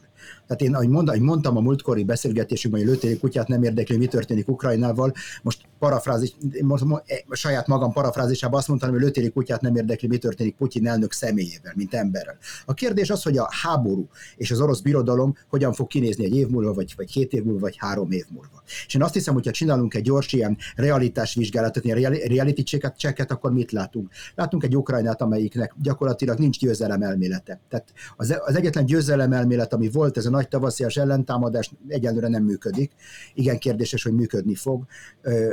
[0.52, 4.06] Tehát én, ahogy, mondtam, ahogy mondtam a múltkori beszélgetésünkben, hogy lőtéri kutyát nem érdekli, mi
[4.06, 5.12] történik Ukrajnával,
[5.42, 10.18] most parafrázis, most e, saját magam parafrázisában azt mondtam, hogy lőtéri kutyát nem érdekli, mi
[10.18, 12.36] történik Putyin elnök személyével, mint emberrel.
[12.64, 16.48] A kérdés az, hogy a háború és az orosz birodalom hogyan fog kinézni egy év
[16.48, 18.62] múlva, vagy, vagy két év múlva, vagy három év múlva.
[18.86, 22.62] És én azt hiszem, hogyha csinálunk egy gyors ilyen realitásvizsgálatot, ilyen reality
[22.96, 24.10] checket, akkor mit látunk?
[24.34, 27.60] Látunk egy Ukrajnát, amelyiknek gyakorlatilag nincs győzelem elmélete.
[27.68, 32.44] Tehát az, az egyetlen győzelem elmélet, ami volt, ez a nagy tavaszias ellentámadás egyelőre nem
[32.44, 32.92] működik.
[33.34, 34.84] Igen kérdéses, hogy működni fog.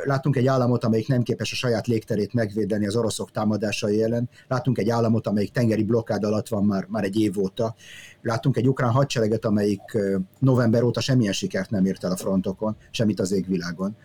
[0.06, 4.30] Látunk egy államot, amelyik nem képes a saját légterét megvédeni az oroszok támadásai ellen.
[4.48, 7.76] Látunk egy államot, amelyik tengeri blokkád alatt van már, már egy év óta.
[8.22, 9.98] Látunk egy ukrán hadsereget, amelyik
[10.40, 13.96] november óta semmilyen sikert nem ért el a frontokon, semmit az égvilágon.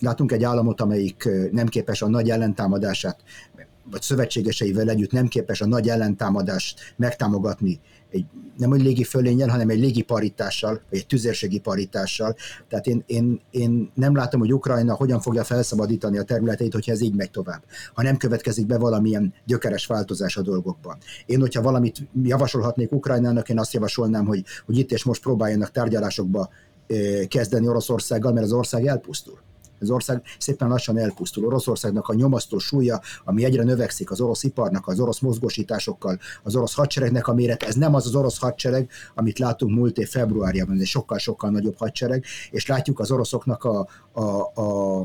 [0.00, 3.22] Látunk egy államot, amelyik nem képes a nagy ellentámadását
[3.90, 7.80] vagy szövetségeseivel együtt nem képes a nagy ellentámadást megtámogatni
[8.12, 8.24] egy
[8.56, 12.34] nem egy légi fölényel, hanem egy légi paritással, vagy egy tüzérségi paritással.
[12.68, 17.00] Tehát én, én, én nem látom, hogy Ukrajna hogyan fogja felszabadítani a területeit, hogyha ez
[17.00, 17.62] így megy tovább.
[17.94, 20.98] Ha nem következik be valamilyen gyökeres változás a dolgokban.
[21.26, 26.48] Én, hogyha valamit javasolhatnék Ukrajnának, én azt javasolnám, hogy, hogy itt és most próbáljanak tárgyalásokba
[27.28, 29.38] kezdeni Oroszországgal, mert az ország elpusztul
[29.82, 31.44] az ország szépen lassan elpusztul.
[31.44, 36.74] Oroszországnak a nyomasztó súlya, ami egyre növekszik az orosz iparnak, az orosz mozgósításokkal, az orosz
[36.74, 40.80] hadseregnek a méret, ez nem az az orosz hadsereg, amit látunk múlt év februárjában, ez
[40.80, 44.20] egy sokkal-sokkal nagyobb hadsereg, és látjuk az oroszoknak a, a,
[44.60, 45.00] a,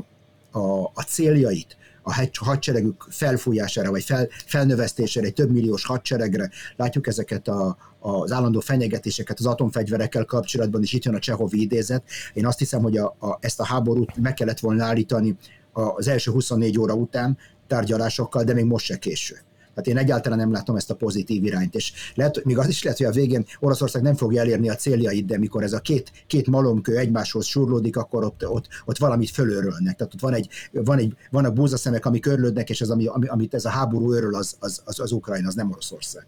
[0.50, 6.50] a, a céljait, a hadseregük felfújására, vagy fel, felnövesztésére, egy több milliós hadseregre.
[6.76, 12.02] Látjuk ezeket a, az állandó fenyegetéseket az atomfegyverekkel kapcsolatban, és itt jön a Csehovi idézet.
[12.34, 15.36] Én azt hiszem, hogy a, a, ezt a háborút meg kellett volna állítani
[15.72, 19.34] az első 24 óra után tárgyalásokkal, de még most se késő.
[19.74, 22.98] Tehát én egyáltalán nem látom ezt a pozitív irányt, és lehet, még az is lehet,
[22.98, 26.46] hogy a végén Oroszország nem fogja elérni a céljait, de mikor ez a két, két
[26.46, 29.96] malomkő egymáshoz surlódik, akkor ott, ott, ott valamit fölörölnek.
[29.96, 33.64] Tehát ott van egy, van egy, vannak búzaszemek, amik örlődnek, és az, ami, amit ez
[33.64, 36.26] a háború örül, az, az, az, az Ukrajna, az nem Oroszország.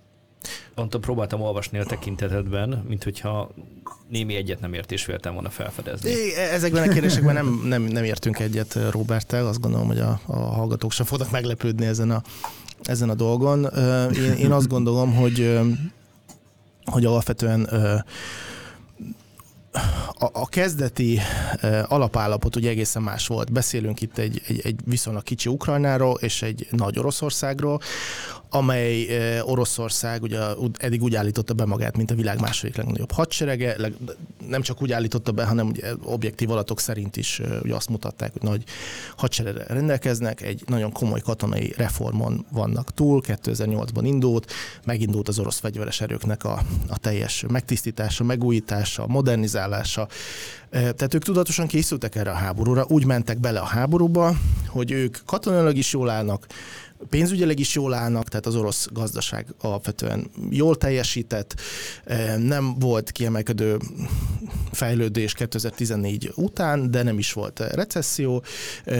[0.74, 3.50] Pont próbáltam olvasni a tekintetedben, mint hogyha
[4.08, 6.10] némi egyet nem ért és véltem volna felfedezni.
[6.10, 10.36] É, ezekben a kérdésekben nem, nem, nem értünk egyet Roberttel, azt gondolom, hogy a, a
[10.36, 12.22] hallgatók sem fognak meglepődni ezen a,
[12.82, 13.68] ezen a dolgon.
[14.14, 15.60] Én, én azt gondolom, hogy,
[16.84, 17.64] hogy alapvetően
[20.18, 21.20] a, a kezdeti
[21.84, 23.52] alapállapot ugye egészen más volt.
[23.52, 27.80] Beszélünk itt egy, egy, egy viszonylag kicsi Ukrajnáról és egy nagy Oroszországról
[28.50, 29.06] amely
[29.42, 30.38] Oroszország ugye
[30.76, 33.76] eddig úgy állította be magát, mint a világ második legnagyobb hadserege,
[34.48, 38.42] nem csak úgy állította be, hanem ugye objektív adatok szerint is ugye azt mutatták, hogy
[38.42, 38.64] nagy
[39.16, 44.52] hadseregre rendelkeznek, egy nagyon komoly katonai reformon vannak túl, 2008-ban indult,
[44.84, 50.08] megindult az orosz fegyveres erőknek a, a teljes megtisztítása, megújítása, modernizálása,
[50.70, 54.34] tehát ők tudatosan készültek erre a háborúra, úgy mentek bele a háborúba,
[54.66, 56.46] hogy ők katonailag is jól állnak,
[57.08, 61.60] pénzügyileg is jól állnak, tehát az orosz gazdaság alapvetően jól teljesített,
[62.38, 63.78] nem volt kiemelkedő
[64.72, 68.42] fejlődés 2014 után, de nem is volt recesszió,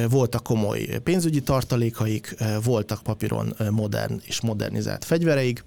[0.09, 5.65] voltak komoly pénzügyi tartalékaik, voltak papíron modern és modernizált fegyvereik,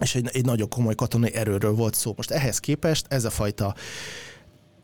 [0.00, 2.12] és egy, egy nagyon komoly katonai erőről volt szó.
[2.16, 3.74] Most ehhez képest ez a fajta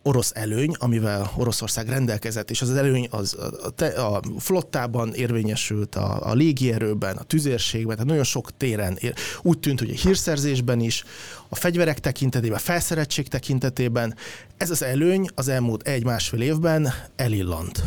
[0.02, 3.36] orosz előny, amivel Oroszország rendelkezett, és az előny az
[3.78, 9.58] a, a flottában érvényesült, a, a légierőben, a tüzérségben, tehát nagyon sok téren ér, úgy
[9.58, 11.04] tűnt, hogy a hírszerzésben is,
[11.48, 14.14] a fegyverek tekintetében, a felszereltség tekintetében
[14.56, 17.82] ez az előny az elmúlt egy-másfél évben elillant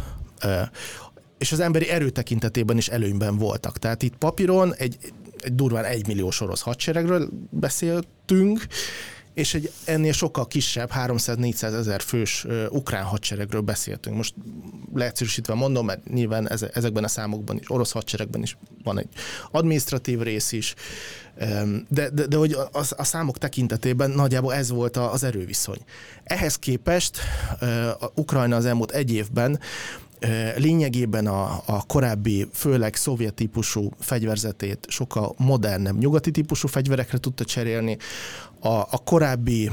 [1.37, 3.79] és az emberi erő tekintetében is előnyben voltak.
[3.79, 4.97] Tehát itt papíron egy,
[5.39, 8.67] egy durván egymilliós orosz hadseregről beszéltünk,
[9.41, 14.15] és egy ennél sokkal kisebb, 300-400 ezer fős ukrán hadseregről beszéltünk.
[14.15, 14.33] Most
[14.93, 19.07] leegyszerűsítve mondom, mert nyilván ezekben a számokban is, orosz hadseregben is van egy
[19.51, 20.73] administratív rész is,
[21.89, 25.79] de, de, de hogy a, a számok tekintetében nagyjából ez volt az erőviszony.
[26.23, 27.17] Ehhez képest
[27.99, 29.59] a Ukrajna az elmúlt egy évben
[30.55, 37.97] lényegében a, a korábbi, főleg szovjet típusú fegyverzetét sokkal modernebb nyugati típusú fegyverekre tudta cserélni.
[38.63, 39.71] A, a korábbi,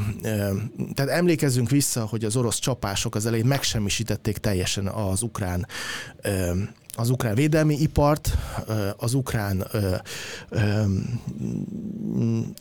[0.94, 5.66] tehát emlékezzünk vissza, hogy az orosz csapások az elején megsemmisítették teljesen az ukrán
[6.98, 8.36] az ukrán védelmi ipart,
[8.96, 9.66] az ukrán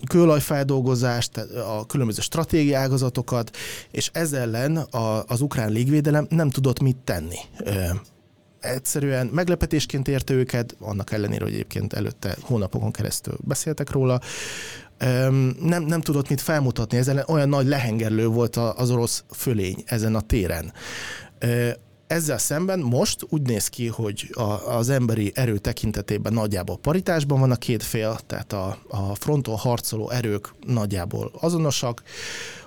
[0.07, 3.55] kőolajfeldolgozást, a különböző stratégiai ágazatokat,
[3.91, 4.87] és ezzel ellen
[5.27, 7.37] az ukrán légvédelem nem tudott mit tenni.
[8.59, 14.19] Egyszerűen meglepetésként érte őket, annak ellenére, hogy egyébként előtte hónapokon keresztül beszéltek róla,
[15.61, 20.21] nem, nem tudott mit felmutatni, ezzel olyan nagy lehengerlő volt az orosz fölény ezen a
[20.21, 20.73] téren.
[22.07, 24.41] Ezzel szemben most úgy néz ki, hogy a,
[24.75, 30.09] az emberi erő tekintetében nagyjából paritásban van a két fél, tehát a, a fronton harcoló
[30.09, 32.03] erők nagyjából azonosak.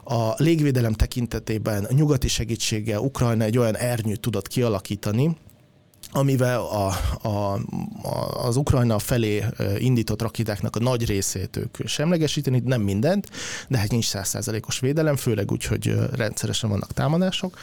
[0.05, 5.37] A légvédelem tekintetében a nyugati segítséggel Ukrajna egy olyan ernyőt tudott kialakítani,
[6.13, 6.93] amivel a,
[7.23, 7.55] a,
[8.03, 9.45] a, az Ukrajna felé
[9.79, 13.31] indított rakétáknak a nagy részét ők semlegesíteni, nem mindent,
[13.69, 17.59] de hát nincs százszázalékos védelem, főleg úgy, hogy rendszeresen vannak támadások.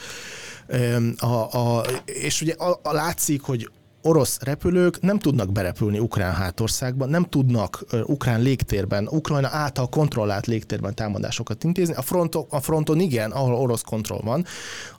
[1.16, 3.70] A, a, és ugye a, a látszik, hogy
[4.08, 10.94] orosz repülők nem tudnak berepülni ukrán hátországban, nem tudnak ukrán légtérben, Ukrajna által kontrollált légtérben
[10.94, 11.94] támadásokat intézni.
[11.94, 14.44] A fronton, a fronton igen, ahol orosz kontroll van,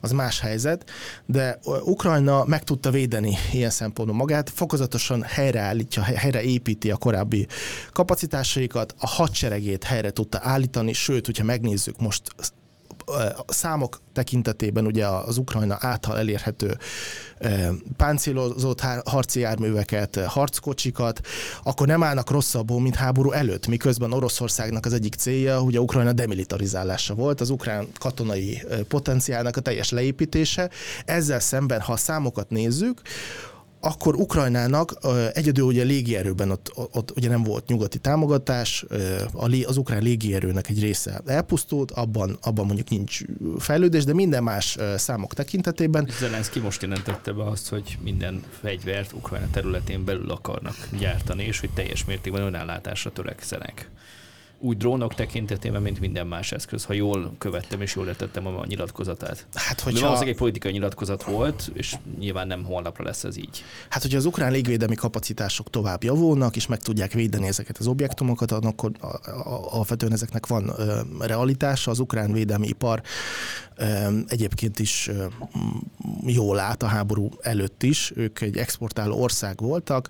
[0.00, 0.90] az más helyzet,
[1.26, 7.46] de Ukrajna meg tudta védeni ilyen szempontból magát, fokozatosan helyreállítja, helyreépíti a korábbi
[7.92, 12.22] kapacitásaikat, a hadseregét helyre tudta állítani, sőt, hogyha megnézzük most
[13.46, 16.78] a számok tekintetében ugye az Ukrajna által elérhető
[17.96, 21.20] páncélozott harci járműveket, harckocsikat,
[21.62, 27.14] akkor nem állnak rosszabbul, mint háború előtt, miközben Oroszországnak az egyik célja, ugye Ukrajna demilitarizálása
[27.14, 30.70] volt, az ukrán katonai potenciálnak a teljes leépítése.
[31.04, 33.00] Ezzel szemben, ha a számokat nézzük,
[33.80, 34.94] akkor Ukrajnának
[35.32, 38.84] egyedül ugye légierőben ott, ott ugye nem volt nyugati támogatás,
[39.66, 43.20] az ukrán légierőnek egy része elpusztult, abban, abban mondjuk nincs
[43.58, 46.08] fejlődés, de minden más számok tekintetében.
[46.18, 51.70] Zelenszky most jelentette be azt, hogy minden fegyvert Ukrajna területén belül akarnak gyártani, és hogy
[51.70, 53.90] teljes mértékben önállátásra törekszenek
[54.62, 59.46] úgy drónok tekintetében, mint minden más eszköz, ha jól követtem és jól értettem a nyilatkozatát.
[59.54, 60.08] Hát, hogyha...
[60.08, 63.64] az egy politikai nyilatkozat volt, és nyilván nem holnapra lesz ez így.
[63.88, 68.50] Hát, hogyha az ukrán légvédelmi kapacitások tovább javulnak, és meg tudják védeni ezeket az objektumokat,
[68.52, 68.90] akkor
[69.44, 70.72] alapvetően ezeknek van
[71.20, 71.90] realitása.
[71.90, 73.02] Az ukrán védelmi ipar
[74.26, 75.10] egyébként is
[76.26, 78.12] jól lát a háború előtt is.
[78.16, 80.08] Ők egy exportáló ország voltak,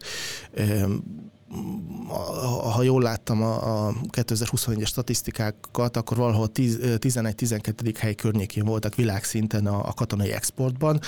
[2.74, 7.94] ha jól láttam a, a 2021-es statisztikákat, akkor valahol 11-12.
[7.98, 11.00] hely környékén voltak világszinten a, a katonai exportban.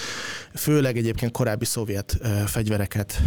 [0.54, 3.20] Főleg egyébként korábbi szovjet fegyvereket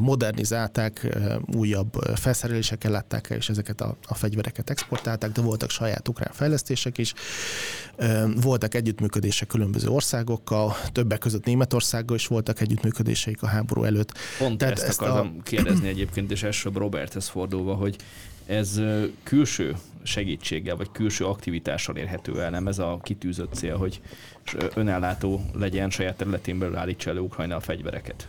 [0.00, 1.18] modernizálták,
[1.56, 6.98] újabb felszerelésekkel látták el, és ezeket a, a fegyvereket exportálták, de voltak saját ukrán fejlesztések
[6.98, 7.14] is.
[8.34, 14.12] Voltak együttműködések különböző országokkal, többek között Németországgal is voltak együttműködéseik a háború előtt.
[14.38, 15.42] Pont Tehát ezt, ezt akartam a...
[15.42, 17.96] kérdezni egyébként, és elsőbb Roberthez fordulva, hogy
[18.46, 18.80] ez
[19.22, 22.66] külső segítséggel, vagy külső aktivitással érhető el, nem?
[22.66, 24.00] Ez a kitűzött cél, hogy
[24.74, 28.28] önállátó legyen, saját területén belül állítsa elő Ukrajna a fegyvereket?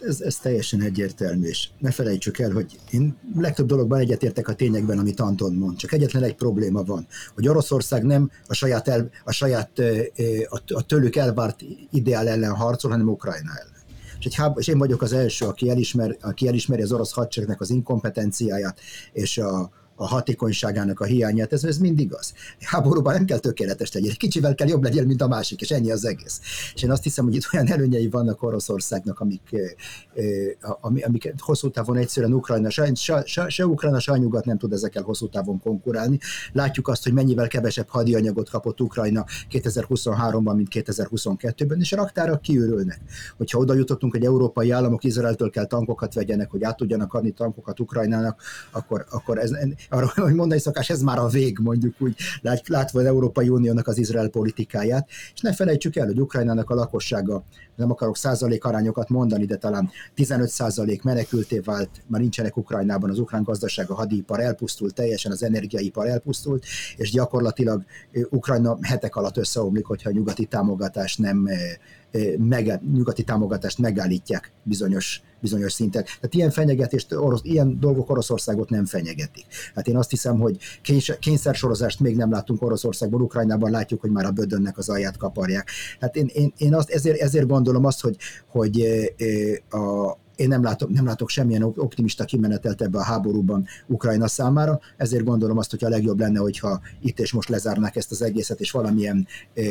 [0.00, 4.98] Ez, ez teljesen egyértelmű, és ne felejtsük el, hogy én legtöbb dologban egyetértek a tényekben,
[4.98, 9.32] amit Anton mond, csak egyetlen egy probléma van, hogy Oroszország nem a saját, el, a,
[9.32, 9.78] saját
[10.48, 13.73] a, a tőlük elvárt ideál ellen harcol, hanem Ukrajna ellen
[14.26, 18.80] egy és én vagyok az első, aki, elismer, aki elismeri az orosz hadseregnek az inkompetenciáját
[19.12, 22.34] és a, a hatékonyságának a hiányát, ez, ez mind igaz.
[22.60, 25.90] Háborúban nem kell tökéletes legyen, egy kicsivel kell jobb legyen, mint a másik, és ennyi
[25.90, 26.40] az egész.
[26.74, 29.56] És én azt hiszem, hogy itt olyan előnyei vannak Oroszországnak, amik,
[30.82, 35.28] amik hosszú távon egyszerűen Ukrajna, se, se, se, Ukrajna, se nyugat nem tud ezekkel hosszú
[35.28, 36.18] távon konkurálni.
[36.52, 43.00] Látjuk azt, hogy mennyivel kevesebb hadianyagot kapott Ukrajna 2023-ban, mint 2022-ben, és a raktárak kiürülnek.
[43.36, 47.80] Hogyha oda jutottunk, hogy európai államok Izraeltől kell tankokat vegyenek, hogy át tudjanak adni tankokat
[47.80, 49.50] Ukrajnának, akkor, akkor ez,
[49.90, 52.16] arra, hogy mondani szokás, ez már a vég, mondjuk úgy,
[52.66, 57.44] látva az Európai Uniónak az Izrael politikáját, és ne felejtsük el, hogy Ukrajnának a lakossága,
[57.76, 63.18] nem akarok százalék arányokat mondani, de talán 15 százalék menekülté vált, már nincsenek Ukrajnában, az
[63.18, 66.64] ukrán gazdaság, a hadipar elpusztult, teljesen az energiaipar elpusztult,
[66.96, 67.84] és gyakorlatilag
[68.30, 71.48] Ukrajna hetek alatt összeomlik, hogyha a nyugati támogatást nem
[72.38, 76.04] meg, nyugati támogatást megállítják bizonyos, bizonyos szinten.
[76.04, 79.44] Tehát ilyen fenyegetést, orosz, ilyen dolgok Oroszországot nem fenyegetik.
[79.74, 80.56] Hát én azt hiszem, hogy
[81.20, 85.68] kényszersorozást még nem látunk Oroszországban, Ukrajnában látjuk, hogy már a bödönnek az alját kaparják.
[86.00, 88.16] Hát én, én, én azt, ezért, ezért gondolom azt, hogy,
[88.48, 88.80] hogy
[89.70, 95.24] a, én nem látok, nem látok semmilyen optimista kimenetelt ebbe a háborúban Ukrajna számára, ezért
[95.24, 98.70] gondolom azt, hogy a legjobb lenne, hogyha itt és most lezárnák ezt az egészet, és
[98.70, 99.62] valamilyen e,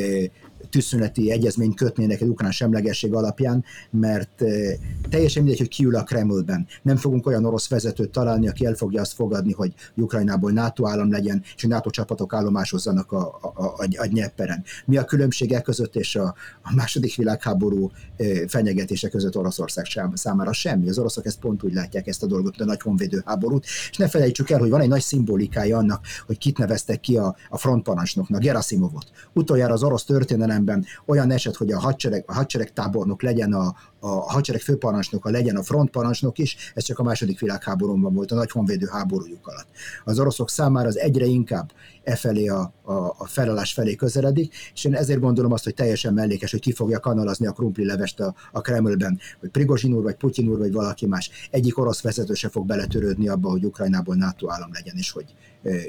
[0.70, 4.78] tűzszüneti egyezményt kötnének egy ukrán semlegesség alapján, mert e,
[5.10, 6.68] teljesen mindegy, hogy kiül a Kremlben.
[6.82, 11.12] Nem fogunk olyan orosz vezetőt találni, aki el fogja azt fogadni, hogy Ukrajnából NATO állam
[11.12, 14.64] legyen, és hogy NATO csapatok állomásozzanak a, a, a, a Nyepperen.
[14.86, 20.53] Mi a különbség e között és a, a második világháború e, fenyegetése között Oroszország számára?
[20.54, 20.90] Semmi.
[20.90, 24.08] Az oroszok ezt pont úgy látják ezt a dolgot, a nagy honvédő háborút, és ne
[24.08, 28.42] felejtsük el, hogy van egy nagy szimbolikája annak, hogy kit neveztek ki a, a frontparancsnoknak,
[28.42, 29.12] Gerasimovot.
[29.34, 34.32] Utoljára az orosz történelemben olyan eset, hogy a hadsereg, a hadsereg tábornok legyen a, a
[34.32, 38.88] hadsereg főparancsnoka legyen a frontparancsnok is, ez csak a második világháborúban volt, a nagy honvédő
[38.92, 39.68] háborújuk alatt.
[40.04, 41.72] Az oroszok számára az egyre inkább
[42.04, 46.14] e felé a, a, a felállás felé közeledik, és én ezért gondolom azt, hogy teljesen
[46.14, 50.16] mellékes, hogy ki fogja kanalazni a krumpli levest a, a Kremlben, hogy Prigozsin úr, vagy
[50.16, 51.30] Putyin úr, vagy valaki más.
[51.52, 55.26] Egyik orosz vezető se fog beletörődni abba, hogy Ukrajnából NATO állam legyen, és hogy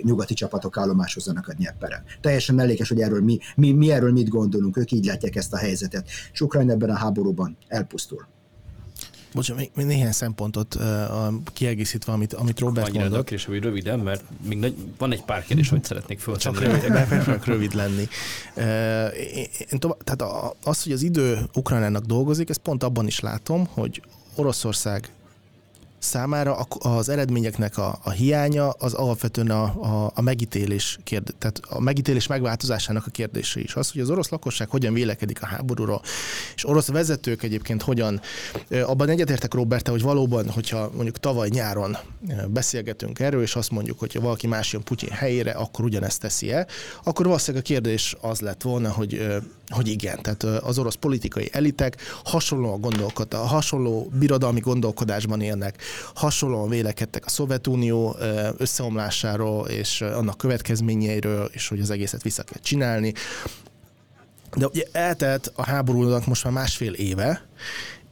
[0.02, 2.02] nyugati csapatok állomásozzanak a Dniepperen.
[2.20, 5.56] Teljesen mellékes, hogy erről mi, mi, mi erről mit gondolunk, ők így látják ezt a
[5.56, 6.08] helyzetet.
[6.32, 8.26] És Ukrajna ebben a háborúban elpusztul.
[9.34, 10.82] Bocsánat, még, még néhány szempontot uh,
[11.52, 13.30] kiegészítve, amit, amit Robert Annyira mondott.
[13.30, 16.56] Annyira hogy röviden, mert még nagy, van egy pár kérdés, amit szeretnék föltenni.
[16.56, 18.08] Csak rövid, megpróbálok rövid lenni.
[18.56, 18.64] Uh,
[19.36, 23.20] én, én tovább, tehát a, az, hogy az idő Ukrajnának dolgozik, ezt pont abban is
[23.20, 24.02] látom, hogy
[24.34, 25.08] Oroszország
[26.04, 31.80] számára az eredményeknek a, a hiánya az alapvetően a, a, a megítélés kérd, tehát a
[31.80, 33.74] megítélés megváltozásának a kérdése is.
[33.74, 36.02] Az, hogy az orosz lakosság hogyan vélekedik a háborúról,
[36.54, 38.20] és orosz vezetők egyébként hogyan,
[38.82, 41.96] abban egyetértek Robert, hogy valóban, hogyha mondjuk tavaly nyáron
[42.48, 46.66] beszélgetünk erről, és azt mondjuk, hogy valaki más jön Putyin helyére, akkor ugyanezt teszi-e,
[47.04, 51.96] akkor valószínűleg a kérdés az lett volna, hogy hogy igen, tehát az orosz politikai elitek
[52.24, 55.82] hasonlóan gondolkodtak, hasonló birodalmi gondolkodásban élnek,
[56.14, 58.16] hasonlóan vélekedtek a Szovjetunió
[58.56, 63.12] összeomlásáról és annak következményeiről, és hogy az egészet vissza kell csinálni.
[64.56, 67.46] De ugye eltelt a háborúnak most már másfél éve,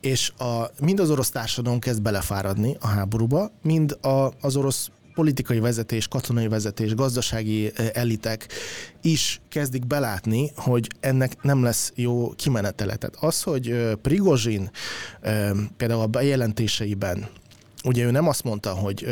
[0.00, 5.58] és a, mind az orosz társadalom kezd belefáradni a háborúba, mind a, az orosz politikai
[5.58, 8.48] vezetés, katonai vezetés, gazdasági elitek
[9.02, 12.96] is kezdik belátni, hogy ennek nem lesz jó kimenetele.
[12.96, 14.70] Tehát az, hogy Prigozsin
[15.76, 17.28] például a bejelentéseiben,
[17.84, 19.06] ugye ő nem azt mondta, hogy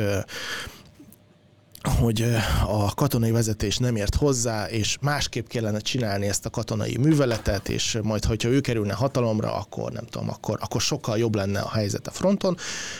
[1.82, 7.68] hogy a katonai vezetés nem ért hozzá, és másképp kellene csinálni ezt a katonai műveletet,
[7.68, 11.70] és majd, hogyha ő kerülne hatalomra, akkor nem tudom, akkor, akkor sokkal jobb lenne a
[11.70, 12.56] helyzet a fronton.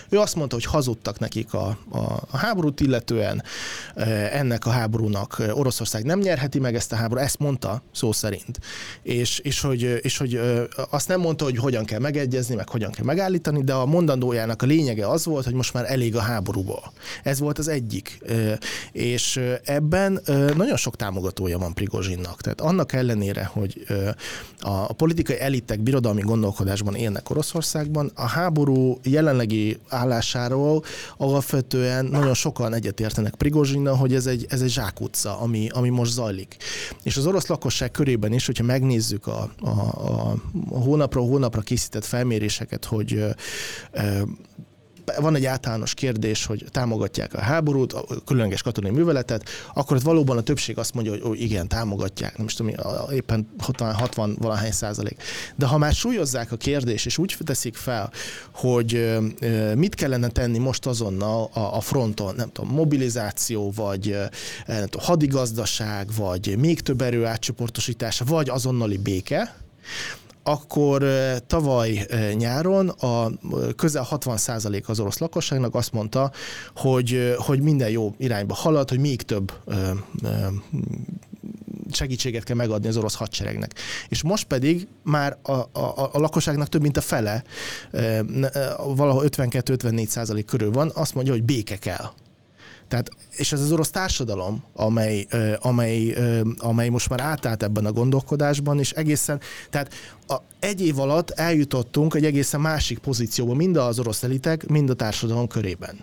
[0.09, 1.99] Ő azt mondta, hogy hazudtak nekik a, a,
[2.31, 3.43] a háborút illetően,
[4.33, 8.61] ennek a háborúnak Oroszország nem nyerheti meg ezt a háborút, ezt mondta szó szerint.
[9.03, 10.41] És, és, hogy, és hogy
[10.91, 14.67] azt nem mondta, hogy hogyan kell megegyezni, meg hogyan kell megállítani, de a mondandójának a
[14.67, 16.93] lényege az volt, hogy most már elég a háborúból.
[17.23, 18.19] Ez volt az egyik
[18.93, 20.21] és ebben
[20.57, 22.41] nagyon sok támogatója van Prigozsinnak.
[22.41, 23.87] Tehát annak ellenére, hogy
[24.61, 30.85] a politikai elitek birodalmi gondolkodásban élnek Oroszországban, a háború jelenlegi állásáról
[31.17, 36.57] alapvetően nagyon sokan egyetértenek Prigozsinnal, hogy ez egy, ez egy zsákutca, ami, ami most zajlik.
[37.03, 40.37] És az orosz lakosság körében is, hogyha megnézzük a, a, a
[40.69, 43.25] hónapról hónapra készített felméréseket, hogy
[45.19, 50.37] van egy általános kérdés, hogy támogatják a háborút, a különleges katonai műveletet, akkor ott valóban
[50.37, 52.75] a többség azt mondja, hogy ó, igen, támogatják, nem tudom,
[53.13, 55.23] éppen 60, 60 valahány százalék.
[55.57, 58.11] De ha már súlyozzák a kérdést, és úgy teszik fel,
[58.55, 59.19] hogy
[59.75, 64.17] mit kellene tenni most azonnal a, fronton, nem tudom, mobilizáció, vagy
[64.67, 69.55] nem tudom, hadigazdaság, vagy még több erő átcsoportosítása, vagy azonnali béke,
[70.43, 71.05] akkor
[71.47, 73.31] tavaly nyáron a
[73.77, 76.33] közel 60% az orosz lakosságnak azt mondta,
[76.77, 79.53] hogy, hogy minden jó irányba halad, hogy még több
[81.93, 83.75] segítséget kell megadni az orosz hadseregnek.
[84.09, 87.45] És most pedig már a, a, a lakosságnak több mint a fele,
[88.95, 92.11] valahol 52-54 százalék körül van, azt mondja, hogy béke kell.
[92.91, 95.27] Tehát, és ez az orosz társadalom, amely,
[95.61, 96.15] amely,
[96.59, 99.93] amely most már átállt ebben a gondolkodásban, és egészen, tehát
[100.27, 104.95] a, egy év alatt eljutottunk egy egészen másik pozícióba, mind az orosz elitek, mind a
[104.95, 105.99] társadalom körében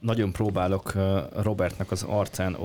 [0.00, 0.92] nagyon próbálok
[1.42, 2.56] Robertnek az arcán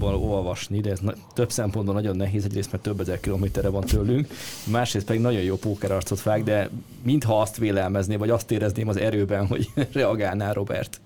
[0.00, 1.00] olvasni, de ez
[1.34, 4.28] több szempontból nagyon nehéz, egyrészt mert több ezer kilométerre van tőlünk,
[4.64, 6.70] másrészt pedig nagyon jó pókerarcot vág, de
[7.02, 11.00] mintha azt vélelmezné, vagy azt érezném az erőben, hogy reagálná Robert.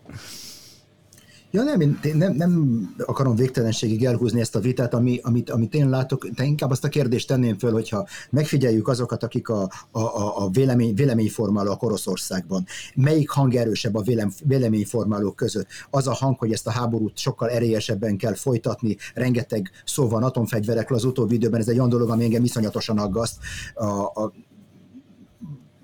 [1.50, 5.88] Ja nem, én nem, nem akarom végtelenségig elhúzni ezt a vitát, ami, amit, amit én
[5.88, 10.00] látok, de inkább azt a kérdést tenném föl, hogyha megfigyeljük azokat, akik a, a,
[10.44, 15.66] a vélemény, véleményformálók Oroszországban, melyik hang erősebb a vélem, véleményformálók között?
[15.90, 20.98] Az a hang, hogy ezt a háborút sokkal erélyesebben kell folytatni, rengeteg szó van atomfegyverekről
[20.98, 23.36] az utóbbi időben, ez egy olyan dolog, ami engem iszonyatosan aggaszt.
[23.74, 24.32] A, a,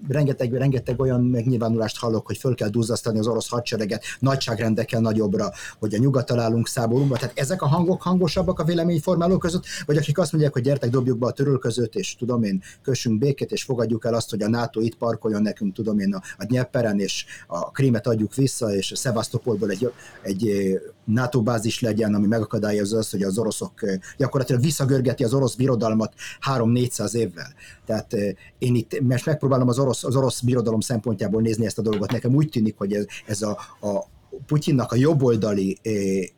[0.08, 5.94] rengeteg, rengeteg olyan megnyilvánulást hallok, hogy föl kell duzzasztani az orosz hadsereget nagyságrendekkel nagyobbra, hogy
[5.94, 7.16] a nyugat találunk száborúba.
[7.16, 11.18] Tehát ezek a hangok hangosabbak a véleményformálók között, vagy akik azt mondják, hogy gyertek, dobjuk
[11.18, 14.80] be a törölközőt, és tudom én, kössünk békét, és fogadjuk el azt, hogy a NATO
[14.80, 18.96] itt parkoljon nekünk, tudom én, a, a Nyeperen, és a Krímet adjuk vissza, és a
[18.96, 19.92] Szevasztopolból egy,
[20.22, 20.74] egy
[21.04, 23.80] NATO bázis legyen, ami megakadályozza azt, hogy az oroszok
[24.16, 26.12] gyakorlatilag visszagörgeti az orosz birodalmat
[26.50, 27.52] 3-400 évvel.
[27.86, 28.12] Tehát
[28.58, 32.12] én itt most megpróbálom az orosz, az orosz birodalom szempontjából nézni ezt a dolgot.
[32.12, 33.50] Nekem úgy tűnik, hogy ez, ez a,
[33.80, 34.12] a
[34.46, 35.78] Putyinnak a jobboldali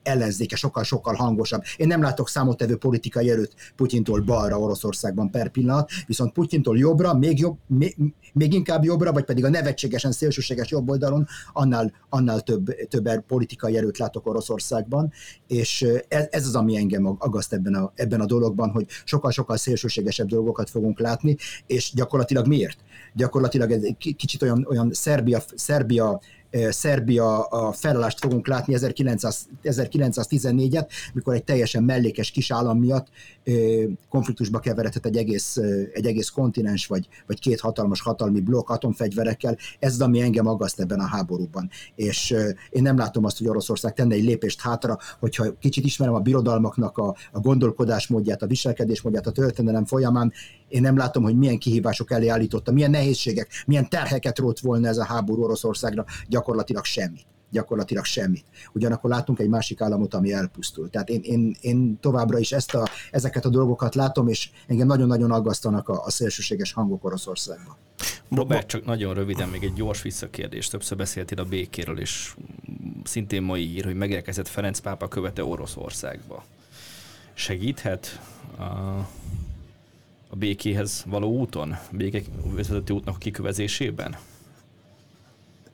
[0.02, 1.62] ellenzéke sokkal-sokkal hangosabb.
[1.76, 7.38] Én nem látok számottevő politikai erőt Putyintól balra Oroszországban per pillanat, viszont Putyintól jobbra, még,
[7.38, 7.96] jobb, még,
[8.32, 13.98] még inkább jobbra, vagy pedig a nevetségesen szélsőséges jobboldalon, annál, annál több, több politikai erőt
[13.98, 15.12] látok Oroszországban,
[15.46, 20.26] és ez, ez az, ami engem agaszt ebben a, ebben a dologban, hogy sokkal-sokkal szélsőségesebb
[20.26, 21.36] dolgokat fogunk látni,
[21.66, 22.78] és gyakorlatilag miért?
[23.14, 26.20] Gyakorlatilag ez kicsit olyan, olyan Szerbia, Szerbia
[26.68, 33.08] Szerbia a felállást fogunk látni 1900, 1914-et, mikor egy teljesen mellékes kis állam miatt
[34.08, 35.56] konfliktusba keveredhet egy egész,
[35.92, 39.56] egy egész kontinens, vagy, vagy két hatalmas hatalmi blokk atomfegyverekkel.
[39.78, 41.70] Ez az, ami engem aggaszt ebben a háborúban.
[41.94, 42.34] És
[42.70, 46.98] én nem látom azt, hogy Oroszország tenne egy lépést hátra, hogyha kicsit ismerem a birodalmaknak
[46.98, 50.32] a, a gondolkodásmódját, a viselkedésmódját a történelem folyamán,
[50.68, 54.96] én nem látom, hogy milyen kihívások elé állította, milyen nehézségek, milyen terheket rót volna ez
[54.96, 58.44] a háború Oroszországra, gyakorlatilag semmit gyakorlatilag semmit.
[58.72, 60.90] Ugyanakkor látunk egy másik államot, ami elpusztul.
[60.90, 65.30] Tehát én, én, én továbbra is ezt a, ezeket a dolgokat látom, és engem nagyon-nagyon
[65.30, 67.76] aggasztanak a, a szélsőséges hangok Oroszországban.
[68.30, 70.68] Robert, csak nagyon röviden még egy gyors visszakérdés.
[70.68, 72.34] Többször beszéltél a békéről, és
[73.04, 76.44] szintén mai ír, hogy megérkezett Ferenc pápa követe Oroszországba.
[77.34, 78.20] Segíthet
[78.58, 78.62] a,
[80.28, 84.16] a békéhez való úton, békevezető útnak a kikövezésében?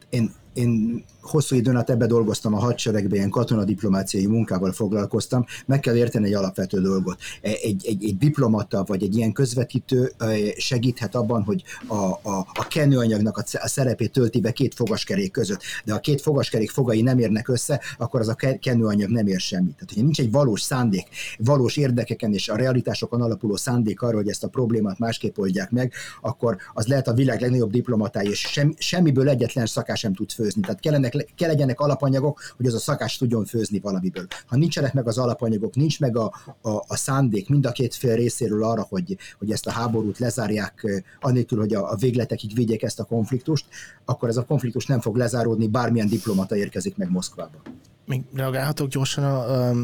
[0.08, 5.96] Én, én hosszú időn át ebbe dolgoztam a hadseregben, ilyen katonadiplomáciai munkával foglalkoztam, meg kell
[5.96, 7.18] érteni egy alapvető dolgot.
[7.42, 12.46] E, egy, egy, egy diplomata vagy egy ilyen közvetítő e, segíthet abban, hogy a, a,
[12.52, 17.18] a kenőanyagnak a szerepét tölti be két fogaskerék között, de a két fogaskerék fogai nem
[17.18, 19.74] érnek össze, akkor az a kenőanyag nem ér semmit.
[19.74, 21.08] Tehát, hogyha nincs egy valós szándék,
[21.38, 25.92] valós érdekeken és a realitásokon alapuló szándék arra, hogy ezt a problémát másképp oldják meg,
[26.20, 30.60] akkor az lehet a világ legnagyobb diplomatája, és sem, semmiből egyetlen szakás sem tud főzni.
[30.60, 34.26] Tehát kellene legyenek, kell legyenek alapanyagok, hogy az a szakás tudjon főzni valamiből.
[34.46, 38.14] Ha nincsenek meg az alapanyagok, nincs meg a, a, a szándék mind a két fél
[38.14, 43.00] részéről arra, hogy, hogy ezt a háborút lezárják, anélkül, hogy a, a végletekig vigyék ezt
[43.00, 43.66] a konfliktust,
[44.04, 47.62] akkor ez a konfliktus nem fog lezáródni, bármilyen diplomata érkezik meg Moszkvába.
[48.04, 49.74] Még reagálhatok gyorsan, a, a,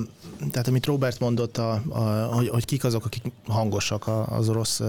[0.51, 2.01] tehát amit Robert mondott, a, a,
[2.35, 4.81] hogy, hogy kik azok, akik hangosak az orosz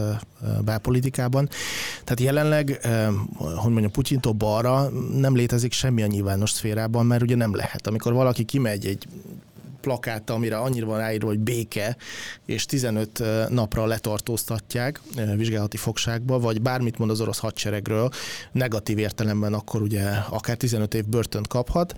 [0.62, 1.50] belpolitikában.
[2.04, 2.88] Tehát jelenleg,
[3.36, 7.88] hogy mondjam, Putyintól balra nem létezik semmi a nyilvános szférában, mert ugye nem lehet.
[7.88, 9.08] Amikor valaki kimegy egy
[9.82, 11.98] plakát, amire annyira van ráírva, hogy béke,
[12.46, 15.02] és 15 napra letartóztatják
[15.36, 18.10] vizsgálati fogságba, vagy bármit mond az orosz hadseregről,
[18.52, 21.96] negatív értelemben akkor ugye akár 15 év börtönt kaphat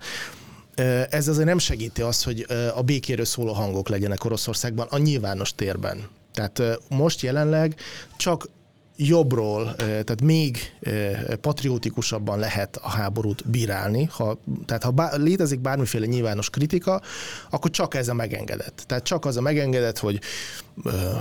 [1.10, 6.08] ez azért nem segíti azt, hogy a békéről szóló hangok legyenek Oroszországban a nyilvános térben.
[6.32, 7.74] Tehát most jelenleg
[8.16, 8.48] csak
[8.96, 10.58] jobbról, tehát még
[11.40, 14.04] patriótikusabban lehet a háborút bírálni.
[14.04, 17.02] Ha, tehát ha bá, létezik bármiféle nyilvános kritika,
[17.50, 18.82] akkor csak ez a megengedett.
[18.86, 20.20] Tehát csak az a megengedett, hogy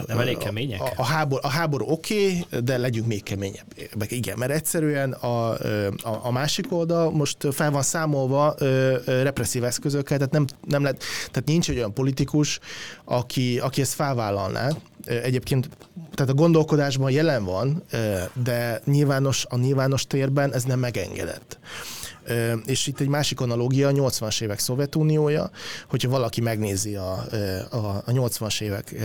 [0.07, 0.81] nem elég kemények?
[0.81, 4.11] A, a háború, a háború oké, okay, de legyünk még keményebbek.
[4.11, 8.55] Igen, mert egyszerűen a, a, a másik oldal most fel van számolva
[9.05, 12.59] represszív eszközökkel, tehát nem, nem lehet, tehát nincs egy olyan politikus,
[13.05, 14.69] aki, aki ezt felvállalná.
[15.05, 15.69] Egyébként
[16.13, 17.83] tehát a gondolkodásban jelen van,
[18.43, 21.59] de nyilvános, a nyilvános térben ez nem megengedett.
[22.65, 25.49] És itt egy másik analógia, a 80-as évek Szovjetuniója,
[25.89, 27.25] hogyha valaki megnézi a,
[27.69, 28.95] a, a 80-as évek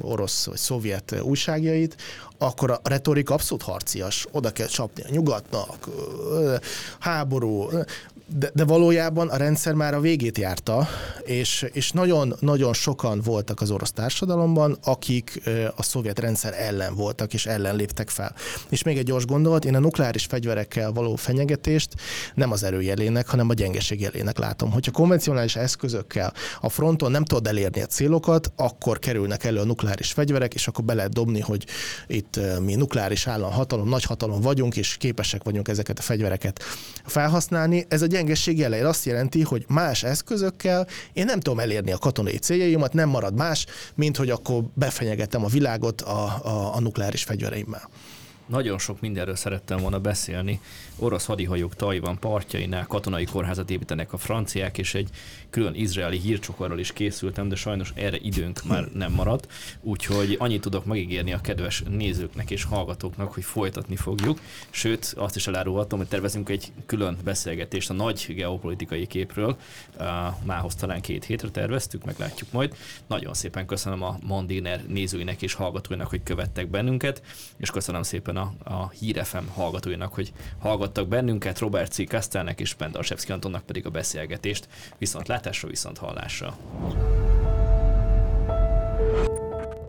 [0.00, 1.96] orosz vagy szovjet újságjait,
[2.38, 5.88] akkor a retorika abszolút harcias, oda kell csapni a nyugatnak,
[6.98, 7.68] háború,
[8.36, 10.88] de, de valójában a rendszer már a végét járta,
[11.24, 15.40] és, és nagyon-nagyon sokan voltak az orosz társadalomban, akik
[15.76, 18.34] a szovjet rendszer ellen voltak, és ellen léptek fel.
[18.68, 21.94] És még egy gyors gondolat, én a nukleáris fegyverekkel való fenyegetést
[22.34, 24.70] nem az erőjelének, hanem a gyengeség jelének látom.
[24.70, 30.12] Hogyha konvencionális eszközökkel a fronton nem tudod elérni a célokat, akkor kerülnek elő a nukleáris
[30.12, 31.66] fegyverek, és akkor be lehet dobni, hogy
[32.06, 36.62] itt mi nukleáris állam, hatalom, nagy hatalom vagyunk, és képesek vagyunk ezeket a fegyvereket
[37.04, 37.84] felhasználni.
[37.88, 42.36] Ez a gyengesség jele azt jelenti, hogy más eszközökkel én nem tudom elérni a katonai
[42.36, 47.88] céljaimat, nem marad más, mint hogy akkor befenyegetem a világot a, a, a nukleáris fegyvereimmel.
[48.46, 50.60] Nagyon sok mindenről szerettem volna beszélni.
[50.96, 55.08] Orosz hadihajók Tajvan partjainál katonai kórházat építenek a franciák, és egy
[55.50, 59.52] külön izraeli hírcsokorról is készültem, de sajnos erre időnk már nem maradt.
[59.80, 64.40] Úgyhogy annyit tudok megígérni a kedves nézőknek és hallgatóknak, hogy folytatni fogjuk.
[64.70, 69.56] Sőt, azt is elárulhatom, hogy tervezünk egy külön beszélgetést a nagy geopolitikai képről.
[70.42, 72.76] Mához talán két hétre terveztük, meglátjuk majd.
[73.06, 77.22] Nagyon szépen köszönöm a Mondiner nézőinek és hallgatóinak, hogy követtek bennünket,
[77.56, 82.08] és köszönöm szépen a, a Hír FM hallgatóinak, hogy hallgattak bennünket, Robert C.
[82.08, 84.68] Kastelnek és Pendarsevszki Antonnak pedig a beszélgetést.
[84.98, 86.56] Viszont Viszontlátásra, viszont hallásra.